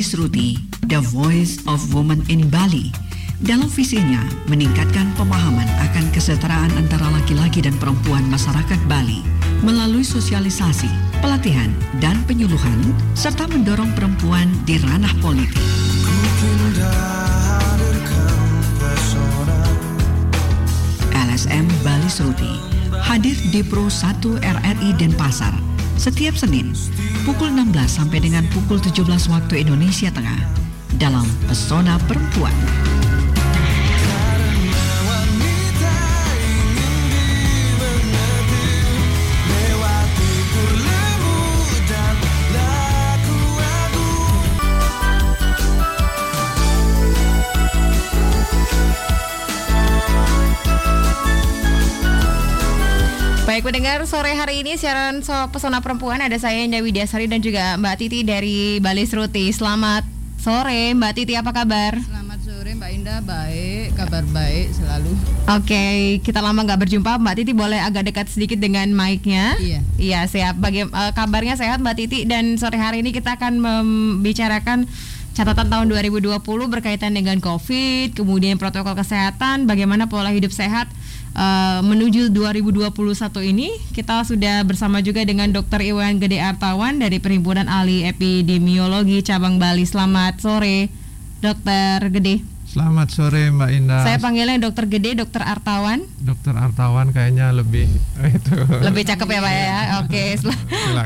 [0.00, 0.48] Bali Sruti,
[0.88, 2.88] The Voice of Women in Bali.
[3.44, 9.20] Dalam visinya, meningkatkan pemahaman akan kesetaraan antara laki-laki dan perempuan masyarakat Bali
[9.60, 10.88] melalui sosialisasi,
[11.20, 11.68] pelatihan,
[12.00, 12.80] dan penyuluhan,
[13.12, 15.60] serta mendorong perempuan di ranah politik.
[21.12, 22.56] LSM Bali Sruti
[23.04, 25.69] hadir di Pro 1 RRI Denpasar
[26.00, 26.72] setiap Senin
[27.28, 30.40] pukul 16 sampai dengan pukul 17 waktu Indonesia Tengah
[30.96, 32.56] dalam Pesona Perempuan.
[53.50, 57.74] Baik pendengar sore hari ini siaran so pesona perempuan ada saya Indah Widyasari dan juga
[57.82, 59.50] Mbak Titi dari Bali Sruti.
[59.50, 60.06] Selamat
[60.38, 61.98] sore Mbak Titi apa kabar?
[61.98, 65.10] Selamat sore Mbak Indah, baik, kabar baik selalu.
[65.50, 65.86] Oke,
[66.22, 67.18] kita lama nggak berjumpa.
[67.18, 69.58] Mbak Titi boleh agak dekat sedikit dengan mic-nya.
[69.58, 69.82] Iya.
[69.98, 70.54] Iya, siap.
[70.54, 74.86] Baga eh, kabarnya sehat Mbak Titi dan sore hari ini kita akan membicarakan
[75.34, 76.38] catatan tahun 2020
[76.70, 80.86] berkaitan dengan Covid, kemudian protokol kesehatan, bagaimana pola hidup sehat
[81.30, 82.90] Uh, menuju 2021
[83.54, 85.78] ini kita sudah bersama juga dengan Dr.
[85.78, 89.86] Iwan Gede Artawan dari Perhimpunan Ahli Epidemiologi Cabang Bali.
[89.86, 90.90] Selamat sore,
[91.38, 92.42] Dokter Gede.
[92.70, 94.02] Selamat sore Mbak Indah.
[94.06, 96.02] Saya panggilnya Dokter Gede, Dokter Artawan.
[96.18, 97.86] Dokter Artawan kayaknya lebih
[98.38, 98.54] itu.
[98.82, 99.78] Lebih cakep ya Pak ya.
[100.02, 100.50] Oke, sel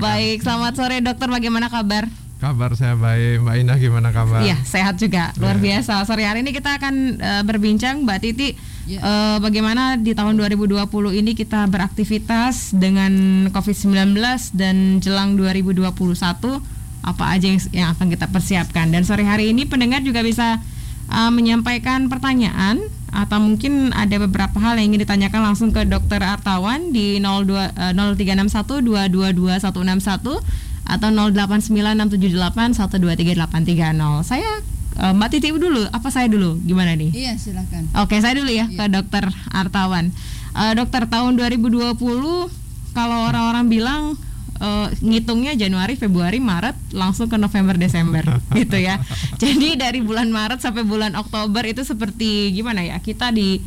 [0.00, 0.40] baik.
[0.40, 2.08] Selamat sore Dokter, bagaimana kabar?
[2.44, 3.40] Kabar saya baik.
[3.40, 4.44] Mbak Indah gimana kabar?
[4.44, 5.32] Iya, sehat juga.
[5.40, 5.80] Luar ya.
[5.80, 6.04] biasa.
[6.04, 8.52] Sore hari ini kita akan uh, berbincang Mbak Titi
[8.84, 9.00] Ya.
[9.00, 10.84] Uh, bagaimana di tahun 2020
[11.16, 14.12] ini kita beraktivitas dengan COVID-19
[14.52, 15.88] dan jelang 2021
[17.00, 20.60] apa aja yang, yang akan kita persiapkan dan sore hari ini pendengar juga bisa
[21.08, 26.92] uh, menyampaikan pertanyaan atau mungkin ada beberapa hal yang ingin ditanyakan langsung ke Dokter Artawan
[26.92, 34.24] di 02 uh, 0361 222 161 atau 089678 1233830.
[34.24, 34.62] Saya
[34.94, 36.54] Uh, Mbak Titi dulu, apa saya dulu?
[36.62, 37.10] Gimana nih?
[37.10, 37.90] Iya, silakan.
[37.98, 38.78] Oke, saya dulu ya iya.
[38.78, 40.14] ke Dokter Artawan.
[40.54, 41.98] Uh, dokter tahun 2020
[42.94, 44.14] kalau orang-orang bilang
[44.62, 48.22] uh, ngitungnya Januari, Februari, Maret langsung ke November, Desember
[48.58, 49.02] gitu ya.
[49.42, 53.02] Jadi dari bulan Maret sampai bulan Oktober itu seperti gimana ya?
[53.02, 53.58] Kita di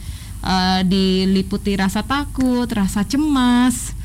[0.48, 3.97] uh, diliputi rasa takut, rasa cemas.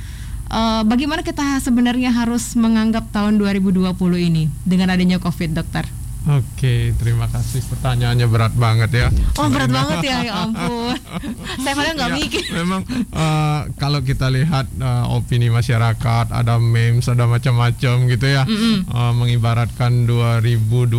[0.53, 3.89] Uh, bagaimana kita sebenarnya harus menganggap tahun 2020
[4.21, 5.89] ini dengan adanya Covid, dokter?
[6.23, 7.67] Oke, terima kasih.
[7.67, 9.09] Pertanyaannya berat banget ya.
[9.43, 10.95] Oh, berat banget ya, ya ampun.
[11.67, 12.43] Saya padahal nggak ya, mikir.
[12.55, 18.55] Memang uh, kalau kita lihat uh, opini masyarakat, ada memes, ada macam-macam gitu ya, mm
[18.55, 18.77] -hmm.
[18.95, 20.95] uh, mengibaratkan 2020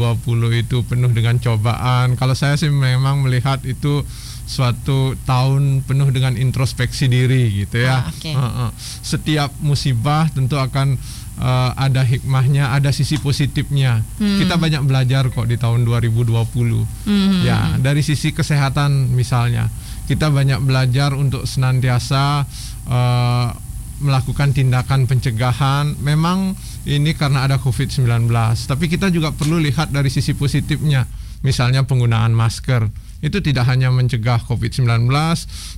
[0.59, 2.19] itu penuh dengan cobaan.
[2.19, 4.03] Kalau saya sih memang melihat itu
[4.43, 8.03] suatu tahun penuh dengan introspeksi diri gitu ya.
[8.03, 8.35] Ah, okay.
[8.35, 8.69] uh, uh.
[9.01, 10.99] Setiap musibah tentu akan
[11.39, 14.03] uh, ada hikmahnya, ada sisi positifnya.
[14.19, 14.37] Hmm.
[14.43, 16.33] Kita banyak belajar kok di tahun 2020.
[17.07, 17.41] Hmm.
[17.41, 19.71] Ya, dari sisi kesehatan misalnya,
[20.05, 22.43] kita banyak belajar untuk senantiasa
[22.91, 23.47] uh,
[24.03, 25.95] melakukan tindakan pencegahan.
[26.03, 28.27] Memang ini karena ada COVID-19,
[28.67, 31.07] tapi kita juga perlu lihat dari sisi positifnya.
[31.43, 32.87] Misalnya penggunaan masker
[33.23, 35.07] itu tidak hanya mencegah COVID-19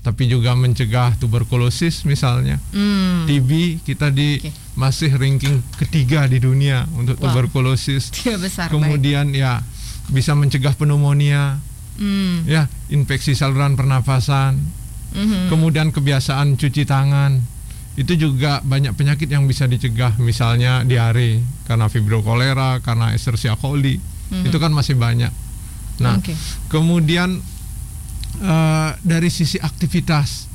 [0.01, 3.29] tapi juga mencegah tuberkulosis misalnya hmm.
[3.29, 3.49] TB
[3.85, 4.51] kita di okay.
[4.73, 7.29] masih ranking ketiga di dunia untuk wow.
[7.29, 8.09] tuberkulosis
[8.41, 9.45] besar, kemudian baik.
[9.45, 9.61] ya
[10.09, 11.61] bisa mencegah pneumonia
[12.01, 12.49] hmm.
[12.49, 14.57] ya infeksi saluran pernafasan
[15.13, 15.53] hmm.
[15.53, 17.37] kemudian kebiasaan cuci tangan
[17.95, 21.39] itu juga banyak penyakit yang bisa dicegah misalnya diare
[21.69, 24.49] karena fibrokolera karena Escherichia coli hmm.
[24.49, 25.44] itu kan masih banyak
[25.99, 26.35] Nah, okay.
[26.67, 27.39] kemudian
[28.43, 30.51] uh, dari sisi aktivitas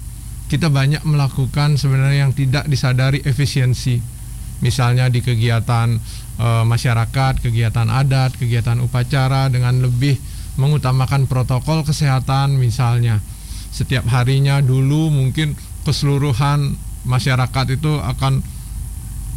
[0.50, 4.02] kita banyak melakukan sebenarnya yang tidak disadari efisiensi.
[4.60, 5.96] Misalnya di kegiatan
[6.36, 10.20] uh, masyarakat, kegiatan adat, kegiatan upacara dengan lebih
[10.60, 13.22] mengutamakan protokol kesehatan misalnya.
[13.70, 15.54] Setiap harinya dulu mungkin
[15.86, 16.76] keseluruhan
[17.08, 18.44] masyarakat itu akan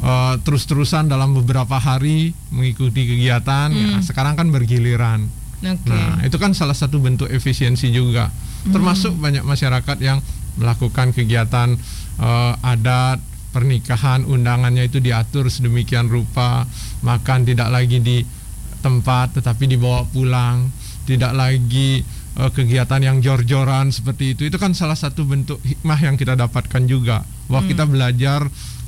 [0.03, 3.71] uh, terus-terusan dalam beberapa hari mengikuti kegiatan.
[3.71, 3.79] Hmm.
[3.79, 5.29] Ya, sekarang kan bergiliran
[5.63, 5.95] Okay.
[5.95, 8.27] Nah, itu kan salah satu bentuk efisiensi juga.
[8.29, 8.75] Hmm.
[8.75, 10.19] Termasuk banyak masyarakat yang
[10.59, 11.79] melakukan kegiatan
[12.19, 13.23] uh, adat,
[13.55, 16.67] pernikahan, undangannya itu diatur sedemikian rupa,
[17.01, 18.17] makan tidak lagi di
[18.83, 20.67] tempat tetapi dibawa pulang,
[21.07, 22.03] tidak lagi
[22.35, 24.41] uh, kegiatan yang jor-joran seperti itu.
[24.51, 27.23] Itu kan salah satu bentuk hikmah yang kita dapatkan juga.
[27.47, 27.71] Bahwa hmm.
[27.71, 28.41] kita belajar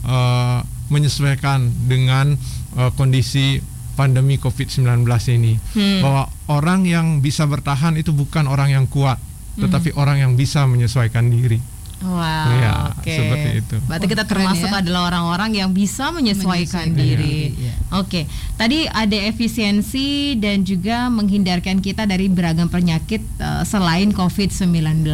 [0.04, 0.60] uh,
[0.92, 2.36] menyesuaikan dengan
[2.77, 3.63] uh, kondisi
[3.95, 6.00] pandemi COVID-19 ini Hmm.
[6.03, 9.18] bahwa orang yang bisa bertahan itu bukan orang yang kuat,
[9.56, 11.57] tetapi orang yang bisa menyesuaikan diri.
[11.95, 12.19] Wow,
[12.51, 13.07] Iya, oke.
[13.07, 13.75] seperti itu.
[13.88, 14.83] Berarti kita keren termasuk ya.
[14.83, 17.56] adalah orang-orang yang bisa menyesuaikan, Menyesuaikan diri.
[17.56, 17.74] iya.
[17.95, 25.07] Oke, tadi ada efisiensi dan juga menghindarkan kita dari beragam penyakit eh, selain COVID-19.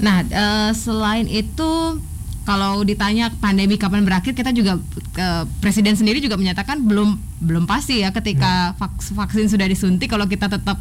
[0.00, 2.00] Nah, eh, selain itu
[2.48, 4.80] kalau ditanya pandemi kapan berakhir, kita juga
[5.20, 10.24] eh, presiden sendiri juga menyatakan belum belum pasti ya ketika vaks- vaksin sudah disuntik kalau
[10.24, 10.80] kita tetap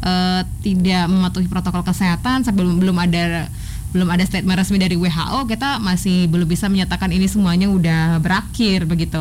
[0.00, 3.52] eh, tidak mematuhi protokol kesehatan sebelum belum ada
[3.92, 8.88] belum ada statement resmi dari WHO kita masih belum bisa menyatakan ini semuanya udah berakhir
[8.88, 9.20] begitu.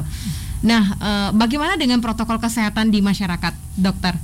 [0.63, 4.15] Nah, eh, bagaimana dengan protokol kesehatan di masyarakat, dokter,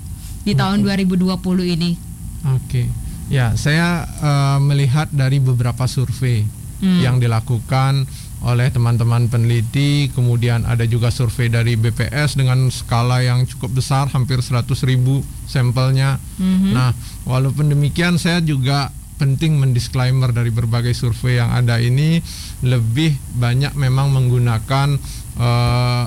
[0.47, 1.35] di tahun 2020
[1.67, 1.99] ini?
[2.47, 2.87] Oke,
[3.27, 7.01] ya saya eh, melihat dari beberapa survei Hmm.
[7.01, 8.05] yang dilakukan
[8.45, 14.45] oleh teman-teman peneliti, kemudian ada juga survei dari BPS dengan skala yang cukup besar, hampir
[14.45, 16.21] 100 ribu sampelnya.
[16.37, 16.69] Mhm.
[16.69, 16.93] Nah,
[17.25, 22.21] walaupun demikian saya juga penting mendisklaimer dari berbagai survei yang ada ini
[22.61, 25.01] lebih banyak memang menggunakan
[25.41, 26.05] eh,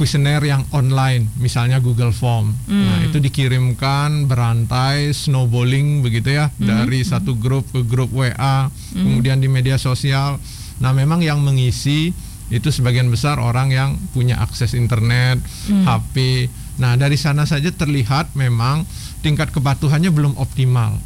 [0.00, 2.56] kuesioner yang online, misalnya Google Form.
[2.72, 9.52] Nah, itu dikirimkan berantai snowballing begitu ya dari satu grup ke grup WA, kemudian di
[9.52, 10.40] media sosial.
[10.80, 12.16] Nah, memang yang mengisi
[12.48, 15.36] itu sebagian besar orang yang punya akses internet,
[15.68, 16.48] HP.
[16.80, 18.88] Nah, dari sana saja terlihat memang
[19.20, 20.96] tingkat kepatuhannya belum optimal.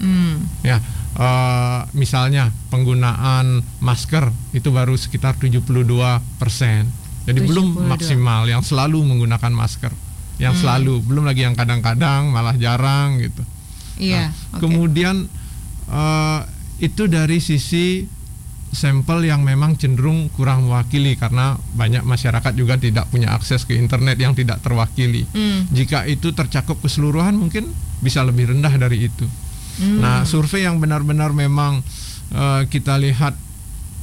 [0.00, 0.48] Hmm.
[0.64, 0.80] Ya,
[1.20, 6.88] eh, misalnya penggunaan masker itu baru sekitar 72 persen.
[7.30, 7.86] Jadi belum 72.
[7.86, 9.92] maksimal yang selalu menggunakan masker,
[10.42, 10.60] yang Hmm.
[10.60, 13.42] selalu belum lagi yang kadang-kadang malah jarang gitu.
[13.96, 14.34] Iya.
[14.34, 14.60] Nah, oke.
[14.60, 15.30] Kemudian
[15.86, 16.40] eh,
[16.80, 18.06] itu dari sisi
[18.70, 24.14] sampel yang memang cenderung kurang mewakili karena banyak masyarakat juga tidak punya akses ke internet
[24.14, 25.26] yang tidak terwakili.
[25.34, 25.66] Hmm.
[25.74, 27.66] Jika itu tercakup keseluruhan mungkin
[27.98, 29.26] bisa lebih rendah dari itu.
[29.82, 29.98] Hmm.
[29.98, 31.82] Nah, survei yang benar-benar memang
[32.30, 33.34] eh, kita lihat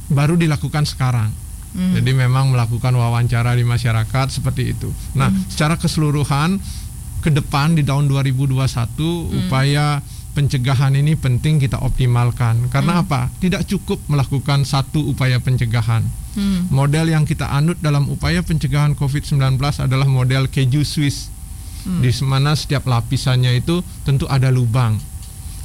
[0.08, 1.32] baru dilakukan sekarang.
[1.68, 1.94] Hmm.
[1.94, 4.88] Jadi memang melakukan wawancara di masyarakat seperti itu.
[5.12, 5.44] Nah, Hmm.
[5.46, 6.58] secara keseluruhan
[7.20, 9.46] ke depan di tahun 2021 Hmm.
[9.46, 10.00] upaya
[10.32, 12.66] pencegahan ini penting kita optimalkan.
[12.66, 12.70] Hmm.
[12.70, 13.26] Karena apa?
[13.36, 16.06] Tidak cukup melakukan satu upaya pencegahan.
[16.32, 16.70] Hmm.
[16.70, 21.28] Model yang kita anut dalam upaya pencegahan COVID-19 adalah model keju Swiss.
[21.82, 22.00] Hmm.
[22.00, 24.98] Di mana setiap lapisannya itu tentu ada lubang,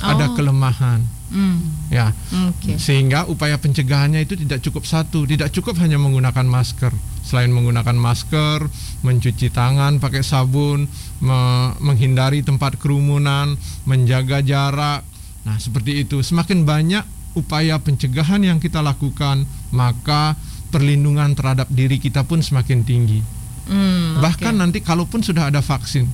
[0.02, 0.34] ada Oh.
[0.34, 1.06] kelemahan.
[1.34, 1.66] Hmm.
[1.90, 2.14] Ya,
[2.48, 2.78] Oke.
[2.78, 6.94] sehingga upaya pencegahannya itu tidak cukup satu, tidak cukup hanya menggunakan masker.
[7.22, 8.70] Selain menggunakan masker,
[9.02, 10.86] mencuci tangan pakai sabun,
[11.20, 15.02] me- menghindari tempat kerumunan, menjaga jarak.
[15.42, 16.22] Nah, seperti itu.
[16.22, 17.02] Semakin banyak
[17.34, 20.38] upaya pencegahan yang kita lakukan, maka
[20.70, 23.22] perlindungan terhadap diri kita pun semakin tinggi.
[23.64, 26.06] Hmm, Bahkan nanti kalaupun sudah ada vaksin,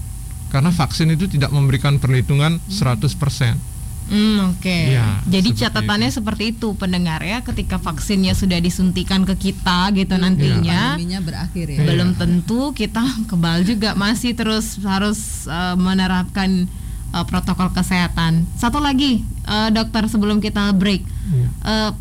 [0.48, 3.57] karena vaksin itu tidak memberikan perlindungan 100%.
[4.09, 4.65] Hmm, oke.
[4.89, 10.17] Iya, Jadi seperti catatannya seperti itu pendengar ya, ketika vaksinnya sudah disuntikan ke kita gitu
[10.17, 10.97] nantinya.
[10.97, 11.79] Pandeminya berakhir ya.
[11.85, 16.65] belum tentu kita kebal juga masih terus harus uh, menerapkan
[17.13, 18.50] uh, protokol kesehatan.
[18.57, 21.47] Satu lagi, uh, dokter sebelum kita break, Iya.
[21.62, 21.91] Uh,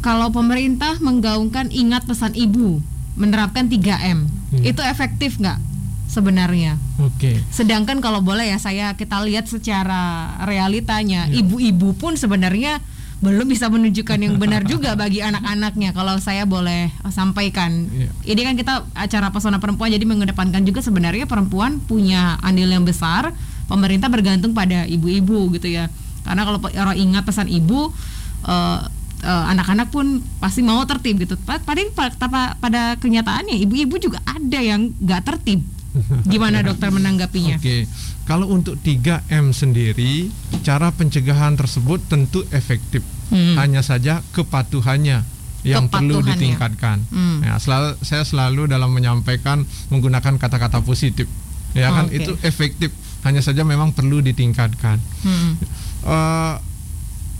[0.00, 2.80] kalau pemerintah menggaungkan ingat pesan ibu,
[3.12, 4.24] menerapkan 3M,
[4.56, 4.72] Iya.
[4.72, 5.60] itu efektif nggak
[6.08, 6.80] sebenarnya?
[6.98, 7.38] Oke.
[7.48, 10.00] Sedangkan kalau boleh ya saya kita lihat secara
[10.42, 11.44] realitanya, Iya.
[11.44, 12.80] ibu-ibu pun sebenarnya
[13.18, 15.92] belum bisa menunjukkan yang benar juga bagi anak-anaknya.
[15.92, 18.08] Kalau saya boleh eh, sampaikan, Iya.
[18.26, 23.30] ini kan kita acara pesona perempuan jadi mengedepankan juga sebenarnya perempuan punya andil yang besar.
[23.68, 25.92] Pemerintah bergantung pada ibu-ibu gitu ya.
[26.24, 27.92] Karena kalau orang ingat pesan ibu,
[28.42, 28.80] eh,
[29.20, 31.36] eh, anak-anak pun pasti mau tertib gitu.
[31.38, 31.92] Pa- Padahal
[32.56, 35.60] pada kenyataannya ibu-ibu juga ada yang nggak tertib.
[36.32, 37.56] Gimana dokter menanggapinya?
[37.58, 37.88] Oke,
[38.28, 40.28] kalau untuk 3M sendiri,
[40.60, 43.00] cara pencegahan tersebut tentu efektif.
[43.28, 43.56] Hmm.
[43.60, 45.24] Hanya saja kepatuhannya
[45.66, 47.02] yang perlu ditingkatkan.
[47.12, 47.44] Hmm.
[47.44, 51.28] Ya, selalu, saya selalu dalam menyampaikan menggunakan kata-kata positif.
[51.76, 52.24] Ya kan Oke.
[52.24, 52.94] itu efektif.
[53.26, 54.96] Hanya saja memang perlu ditingkatkan.
[55.26, 55.58] Hmm.
[56.08, 56.54] Eh,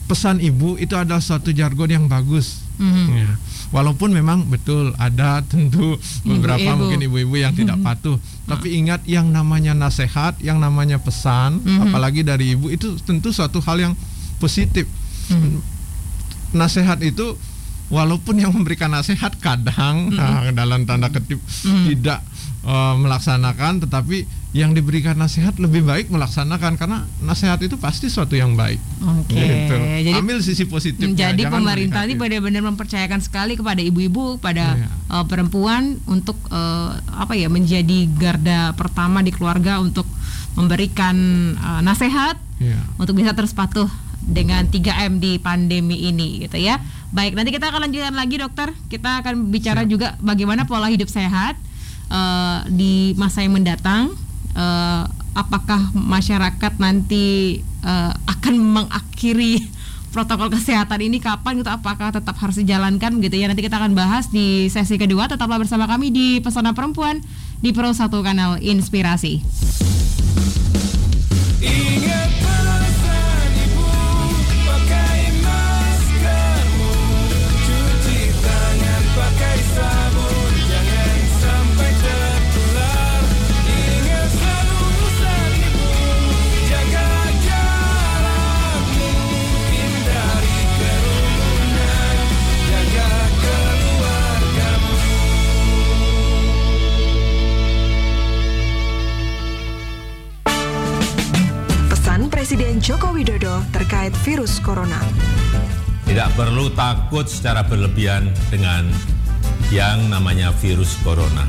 [0.08, 2.64] pesan ibu itu adalah suatu jargon yang bagus.
[2.80, 3.06] Mhm.
[3.12, 3.30] Ya.
[3.68, 6.80] Walaupun memang betul ada tentu beberapa Ibu-ibu.
[6.80, 11.80] mungkin ibu-ibu yang tidak patuh, tapi ingat yang namanya nasihat, yang namanya pesan, Mhm.
[11.84, 13.94] apalagi dari ibu itu tentu suatu hal yang
[14.38, 14.88] positif.
[15.28, 15.60] Mhm.
[16.50, 17.36] Nasihat itu
[17.88, 20.54] walaupun yang memberikan nasihat kadang mm -hmm.
[20.56, 21.84] dalam tanda kutip mm -hmm.
[21.92, 22.20] tidak
[22.64, 28.56] uh, melaksanakan tetapi yang diberikan nasihat lebih baik melaksanakan karena nasihat itu pasti suatu yang
[28.56, 28.80] baik.
[29.04, 29.36] Oke.
[29.36, 29.44] Okay.
[29.44, 29.76] Gitu.
[30.08, 31.04] Jadi ambil sisi positif.
[31.04, 34.88] Jadi pemerintah ini benar-benar mempercayakan sekali kepada ibu-ibu, pada yeah.
[34.88, 35.20] Iya.
[35.20, 40.08] uh, perempuan untuk uh, apa ya menjadi garda pertama di keluarga untuk
[40.56, 41.16] memberikan
[41.60, 42.88] uh, nasihat yeah.
[42.96, 43.86] untuk bisa terus patuh
[44.24, 46.80] dengan 3M di pandemi ini gitu ya.
[47.08, 48.68] Baik, nanti kita akan lanjutkan lagi dokter.
[48.92, 49.90] Kita akan bicara Siap.
[49.90, 51.56] juga bagaimana pola hidup sehat
[52.12, 54.12] uh, di masa yang mendatang
[54.52, 59.64] uh, apakah masyarakat nanti uh, akan mengakhiri
[60.14, 64.32] protokol kesehatan ini kapan gitu apakah tetap harus dijalankan gitu ya nanti kita akan bahas
[64.32, 67.20] di sesi kedua tetaplah bersama kami di pesona perempuan
[67.60, 69.44] di Pro 1 kanal Inspirasi.
[71.58, 72.37] Presiden
[104.28, 105.00] virus corona.
[106.04, 108.84] Tidak perlu takut secara berlebihan dengan
[109.72, 111.48] yang namanya virus corona.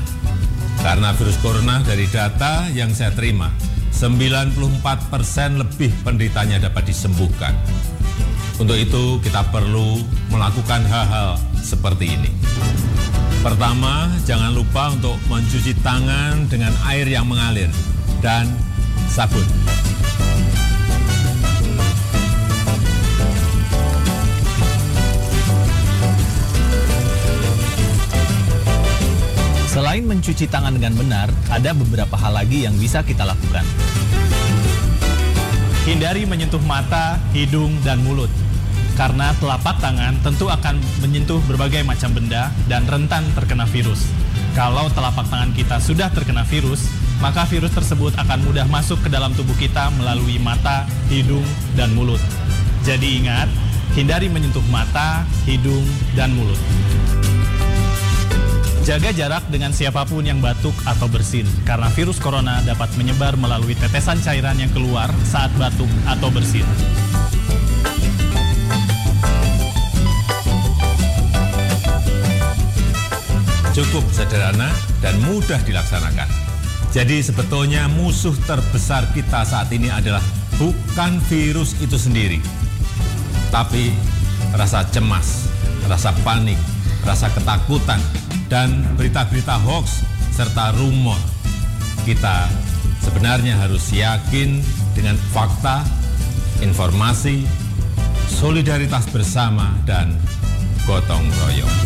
[0.80, 3.52] Karena virus corona dari data yang saya terima,
[3.92, 7.52] 94% lebih penderitanya dapat disembuhkan.
[8.56, 10.00] Untuk itu kita perlu
[10.32, 12.32] melakukan hal-hal seperti ini.
[13.44, 17.68] Pertama, jangan lupa untuk mencuci tangan dengan air yang mengalir
[18.24, 18.48] dan
[19.12, 19.44] sabun.
[29.80, 33.64] Selain mencuci tangan dengan benar, ada beberapa hal lagi yang bisa kita lakukan.
[35.88, 38.28] Hindari menyentuh mata, hidung, dan mulut.
[38.92, 44.04] Karena telapak tangan tentu akan menyentuh berbagai macam benda dan rentan terkena virus.
[44.52, 46.84] Kalau telapak tangan kita sudah terkena virus,
[47.24, 52.20] maka virus tersebut akan mudah masuk ke dalam tubuh kita melalui mata, hidung, dan mulut.
[52.84, 53.48] Jadi ingat,
[53.96, 56.60] hindari menyentuh mata, hidung, dan mulut.
[58.80, 63.76] Jaga jarak dengan siapa pun yang batuk atau bersin, karena virus corona dapat menyebar melalui
[63.76, 66.64] tetesan cairan yang keluar saat batuk atau bersin.
[73.76, 74.72] Cukup sederhana
[75.04, 76.26] dan mudah dilaksanakan.
[76.90, 80.24] Jadi sebetulnya musuh terbesar kita saat ini adalah
[80.58, 82.42] bukan virus itu sendiri,
[83.54, 83.94] tapi
[84.56, 85.46] rasa cemas,
[85.86, 86.58] rasa panik,
[87.06, 88.02] rasa ketakutan,
[88.50, 90.02] dan berita-berita hoax
[90.34, 91.16] serta rumor.
[92.02, 92.50] Kita
[92.98, 94.58] sebenarnya harus yakin
[94.92, 95.86] dengan fakta,
[96.58, 97.46] informasi,
[98.26, 100.18] solidaritas bersama, dan
[100.84, 101.78] gotong royong.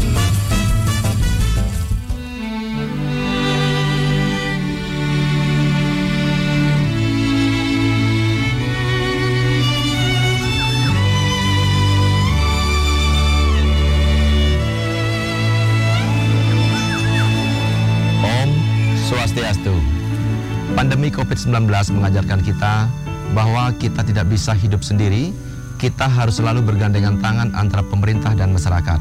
[21.05, 21.69] Pandemi COVID-19
[22.01, 22.89] mengajarkan kita
[23.37, 25.37] bahwa kita tidak bisa hidup sendiri,
[25.77, 28.97] kita harus selalu bergandengan tangan antara pemerintah dan masyarakat.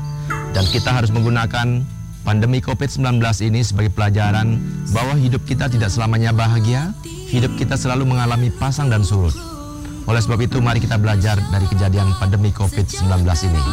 [0.52, 1.80] Dan kita harus menggunakan
[2.28, 3.08] pandemi COVID-19
[3.48, 4.60] ini sebagai pelajaran
[4.92, 9.32] bahwa hidup kita tidak selamanya bahagia, hidup kita selalu mengalami pasang dan surut.
[10.04, 13.64] Oleh sebab itu, mari kita belajar dari kejadian pandemi COVID-19 ini.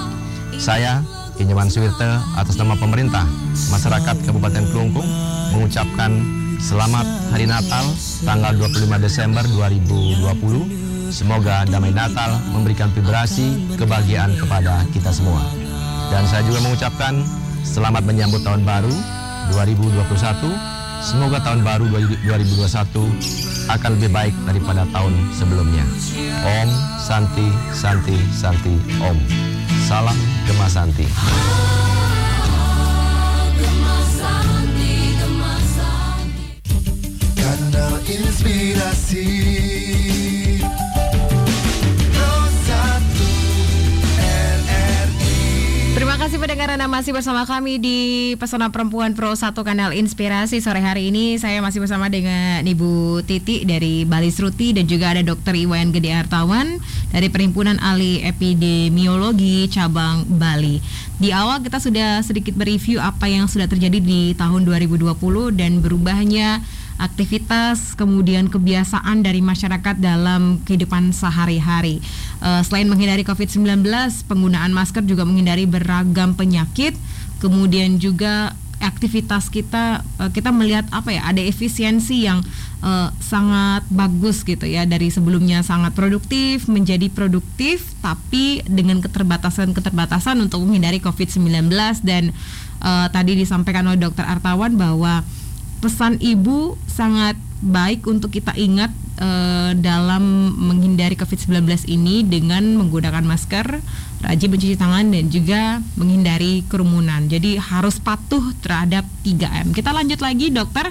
[0.55, 1.03] Saya,
[1.35, 2.07] Kinyaman Suwirte,
[2.39, 3.27] atas nama pemerintah,
[3.75, 5.11] masyarakat Kabupaten Kelungkung,
[5.51, 7.89] mengucapkan Selamat Hari Natal
[8.21, 11.09] tanggal 25 Desember 2020.
[11.09, 15.41] Semoga damai Natal memberikan vibrasi kebahagiaan kepada kita semua.
[16.13, 17.25] Dan saya juga mengucapkan
[17.65, 18.93] selamat menyambut tahun baru
[19.57, 20.53] 2021.
[21.01, 25.89] Semoga tahun baru 2021 akan lebih baik daripada tahun sebelumnya.
[26.45, 26.69] Om
[27.01, 29.17] Santi Santi Santi Om.
[29.89, 31.09] Salam Gema Santi.
[45.95, 47.99] Terima kasih pendengar Anda masih bersama kami di
[48.35, 53.63] Pesona Perempuan Pro 1 Kanal Inspirasi Sore hari ini saya masih bersama dengan Ibu Titi
[53.63, 55.55] dari Bali Sruti Dan juga ada Dr.
[55.55, 56.83] Iwan Gede Artawan
[57.15, 60.83] Dari Perhimpunan Ahli Epidemiologi Cabang Bali
[61.23, 65.15] Di awal kita sudah sedikit mereview apa yang sudah terjadi di tahun 2020
[65.55, 72.05] Dan berubahnya aktivitas kemudian kebiasaan dari masyarakat dalam kehidupan sehari-hari.
[72.45, 73.83] Uh, selain menghindari COVID-19,
[74.29, 76.93] penggunaan masker juga menghindari beragam penyakit,
[77.41, 82.41] kemudian juga aktivitas kita uh, kita melihat apa ya ada efisiensi yang
[82.81, 84.89] uh, sangat bagus gitu ya.
[84.89, 91.69] Dari sebelumnya sangat produktif menjadi produktif tapi dengan keterbatasan-keterbatasan untuk menghindari COVID-19
[92.05, 92.33] dan
[92.81, 95.25] uh, tadi disampaikan oleh Dokter Artawan bahwa
[95.81, 98.89] pesan ibu sangat baik untuk kita ingat
[99.21, 103.81] uh, dalam menghindari COVID-19 ini dengan menggunakan masker,
[104.25, 105.61] rajin mencuci tangan dan juga
[106.01, 107.29] menghindari kerumunan.
[107.29, 109.77] Jadi harus patuh terhadap 3M.
[109.77, 110.89] Kita lanjut lagi dokter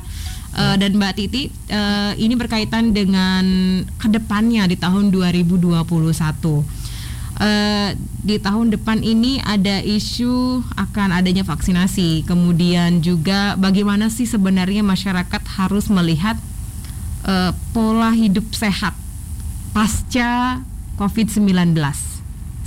[0.58, 3.46] uh, dan Mbak Titi, uh, ini berkaitan dengan
[3.98, 6.79] ke depannya di tahun 2021
[7.40, 12.28] uh, di tahun depan ini ada isu akan adanya vaksinasi.
[12.28, 16.36] Kemudian juga bagaimana sih sebenarnya masyarakat harus melihat
[17.26, 18.94] uh, pola hidup sehat
[19.72, 20.60] pasca
[21.00, 21.74] COVID-19.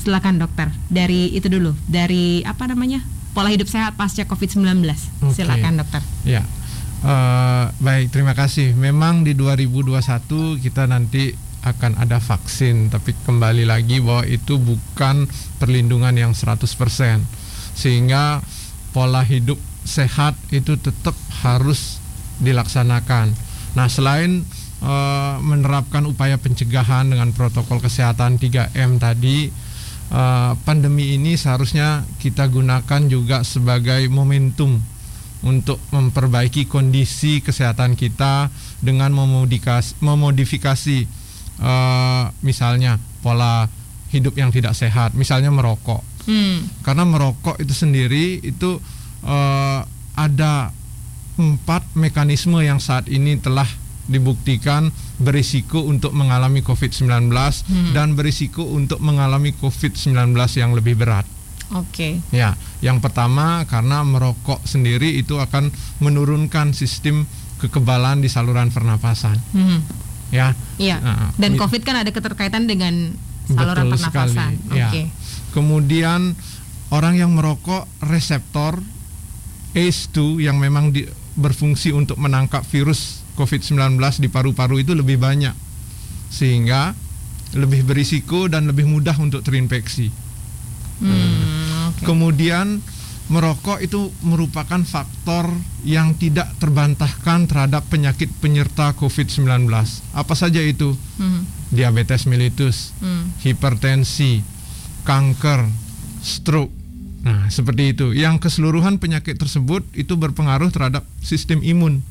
[0.01, 0.73] Silakan dokter.
[0.91, 3.05] Dari itu dulu, dari apa namanya?
[3.33, 4.83] Pola hidup sehat pasca COVID-19.
[4.83, 5.45] Okay.
[5.45, 6.03] Silakan dokter.
[6.25, 6.43] Ya.
[7.03, 8.79] Uh, baik, terima kasih.
[8.79, 15.31] Memang di 2021 kita nanti akan ada vaksin tapi kembali lagi bahwa itu bukan
[15.63, 16.67] perlindungan yang 100%
[17.73, 18.43] sehingga
[18.93, 21.99] pola hidup sehat itu tetap harus
[22.39, 23.35] dilaksanakan.
[23.75, 24.45] Nah, selain
[24.85, 29.49] uh, menerapkan upaya pencegahan dengan protokol kesehatan 3M tadi
[30.13, 34.79] uh, pandemi ini seharusnya kita gunakan juga sebagai momentum
[35.43, 38.47] untuk memperbaiki kondisi kesehatan kita
[38.79, 39.11] dengan
[39.99, 41.22] memodifikasi
[41.61, 43.69] uh, misalnya pola
[44.13, 46.05] hidup yang tidak sehat, misalnya merokok.
[46.29, 46.69] Hmm.
[46.87, 48.79] Karena merokok itu sendiri itu
[49.27, 49.81] uh,
[50.15, 50.71] ada
[51.41, 53.67] empat mekanisme yang saat ini telah
[54.07, 57.91] dibuktikan berisiko untuk mengalami COVID-19 hmm.
[57.97, 61.25] dan berisiko untuk mengalami COVID-19 yang lebih berat.
[61.73, 62.21] Oke.
[62.21, 62.37] Okay.
[62.37, 62.53] Ya,
[62.85, 65.73] yang pertama karena merokok sendiri itu akan
[66.05, 67.25] menurunkan sistem
[67.65, 69.41] kekebalan di saluran pernapasan.
[69.57, 70.57] Hmm ya.
[70.81, 70.97] Iya.
[70.99, 73.15] Nah, Dan COVID kan ada keterkaitan dengan
[73.47, 74.59] saluran pernafasan.
[74.73, 74.81] Oke.
[74.81, 75.05] Okay.
[75.07, 75.13] Ya.
[75.53, 76.35] Kemudian
[76.89, 78.81] orang yang merokok reseptor
[79.77, 81.05] ACE2 yang memang di,
[81.37, 85.55] berfungsi untuk menangkap virus COVID-19 di paru-paru itu lebih banyak.
[86.33, 86.97] Sehingga
[87.53, 90.09] lebih berisiko dan lebih mudah untuk terinfeksi.
[91.03, 92.05] Hmm, okay.
[92.09, 92.81] Kemudian
[93.33, 95.49] merokok itu merupakan faktor
[95.89, 99.73] yang tidak terbantahkan terhadap penyakit penyerta COVID-19.
[100.13, 100.93] Apa saja itu?
[101.17, 101.49] Hmm.
[101.73, 103.41] Diabetes mellitus, hmm.
[103.41, 104.45] hipertensi,
[105.09, 105.65] kanker,
[106.21, 106.69] stroke.
[107.25, 108.13] Nah, seperti itu.
[108.13, 112.05] Yang keseluruhan penyakit tersebut itu berpengaruh terhadap sistem imun.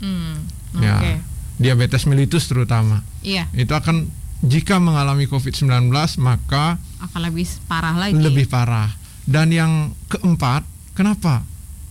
[0.00, 0.40] Hmm.
[0.72, 1.20] Okay.
[1.20, 1.20] Ya,
[1.60, 3.04] diabetes mellitus terutama.
[3.20, 3.44] Iya.
[3.52, 4.08] Itu akan
[4.40, 8.16] jika mengalami COVID-19 maka akan lebih parah lagi.
[8.16, 10.66] Lebih parah dan yang keempat,
[10.98, 11.46] kenapa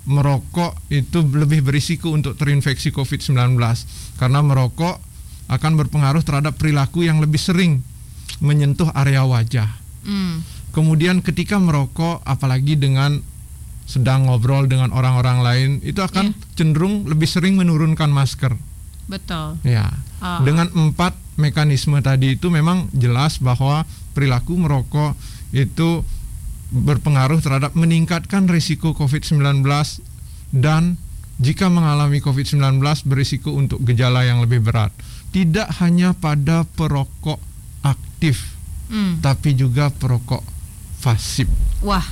[0.10, 3.56] merokok itu lebih berisiko untuk terinfeksi COVID-19?
[4.20, 5.00] Karena merokok
[5.52, 7.84] akan berpengaruh terhadap perilaku yang lebih sering
[8.40, 9.70] menyentuh area wajah.
[10.08, 10.44] Mm.
[10.72, 13.20] Kemudian ketika merokok, apalagi dengan
[13.84, 16.56] sedang ngobrol dengan orang-orang lain, itu akan yeah.
[16.56, 18.56] cenderung lebih sering menurunkan masker.
[19.12, 19.60] Betul.
[19.68, 19.92] Ya.
[20.24, 20.40] Oh.
[20.48, 23.84] Dengan empat mekanisme tadi itu memang jelas bahwa
[24.16, 25.20] perilaku merokok
[25.52, 26.08] itu
[26.72, 29.62] berpengaruh terhadap meningkatkan risiko COVID-19
[30.56, 30.96] dan
[31.42, 34.96] jika mengalami COVID-19 berisiko untuk gejala yang lebih berat.
[35.32, 37.40] Tidak hanya pada perokok
[37.84, 38.56] aktif,
[38.92, 39.24] hmm.
[39.24, 40.44] tapi juga perokok
[41.00, 41.48] pasif.
[41.82, 42.04] Wah,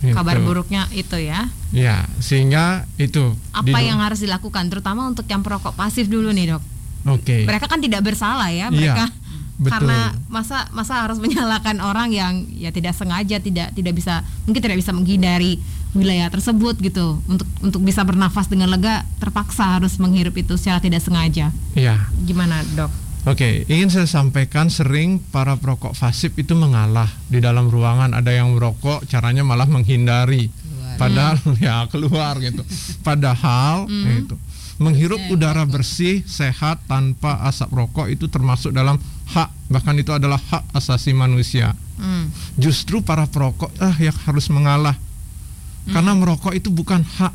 [0.00, 0.16] itu.
[0.16, 1.48] kabar buruknya itu ya.
[1.70, 3.36] Ya, sehingga itu.
[3.52, 6.62] Apa yang harus dilakukan, terutama untuk yang perokok pasif dulu nih dok?
[7.04, 7.20] Oke.
[7.20, 7.42] Okay.
[7.44, 9.12] Mereka kan tidak bersalah ya, mereka.
[9.12, 9.23] Ya
[9.54, 9.86] Betul.
[9.86, 14.78] Karena masa masa harus menyalahkan orang yang ya tidak sengaja tidak tidak bisa mungkin tidak
[14.82, 15.62] bisa menghindari
[15.94, 21.00] wilayah tersebut gitu untuk untuk bisa bernafas dengan lega terpaksa harus menghirup itu secara tidak
[21.00, 21.54] sengaja.
[21.78, 22.10] Iya.
[22.26, 22.90] Gimana dok?
[23.24, 28.52] Oke, ingin saya sampaikan sering para perokok fasib itu mengalah di dalam ruangan ada yang
[28.52, 31.00] merokok caranya malah menghindari, keluar.
[31.00, 31.56] padahal hmm.
[31.64, 32.60] ya keluar gitu.
[33.00, 34.28] Padahal hmm.
[34.28, 34.36] itu
[34.76, 40.38] menghirup yeah, udara bersih, sehat tanpa asap rokok itu termasuk dalam hak bahkan itu adalah
[40.38, 41.72] hak asasi manusia.
[41.96, 42.28] Hmm.
[42.58, 44.98] Justru para perokok ah yang harus mengalah
[45.84, 47.34] Karena merokok itu bukan hak,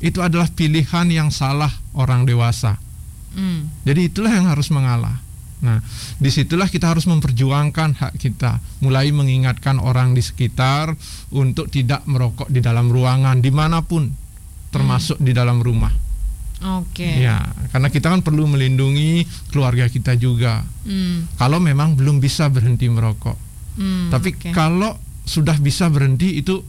[0.00, 2.80] itu adalah pilihan yang salah orang dewasa.
[3.36, 3.68] Hmm.
[3.84, 5.20] Jadi itulah yang harus mengalah.
[5.64, 5.80] Nah,
[6.20, 10.92] di situlah kita harus memperjuangkan hak kita, mulai mengingatkan orang di sekitar
[11.32, 14.12] untuk tidak merokok di dalam ruangan di mana pun,
[14.68, 15.92] termasuk di dalam rumah.
[16.64, 17.20] Oke.
[17.20, 20.64] Ya, karena kita kan perlu melindungi keluarga kita juga.
[20.82, 21.28] Hmm.
[21.34, 23.36] Kalau memang belum bisa berhenti merokok,
[23.74, 24.50] Hmm, tapi oke.
[24.50, 26.64] kalau sudah bisa berhenti itu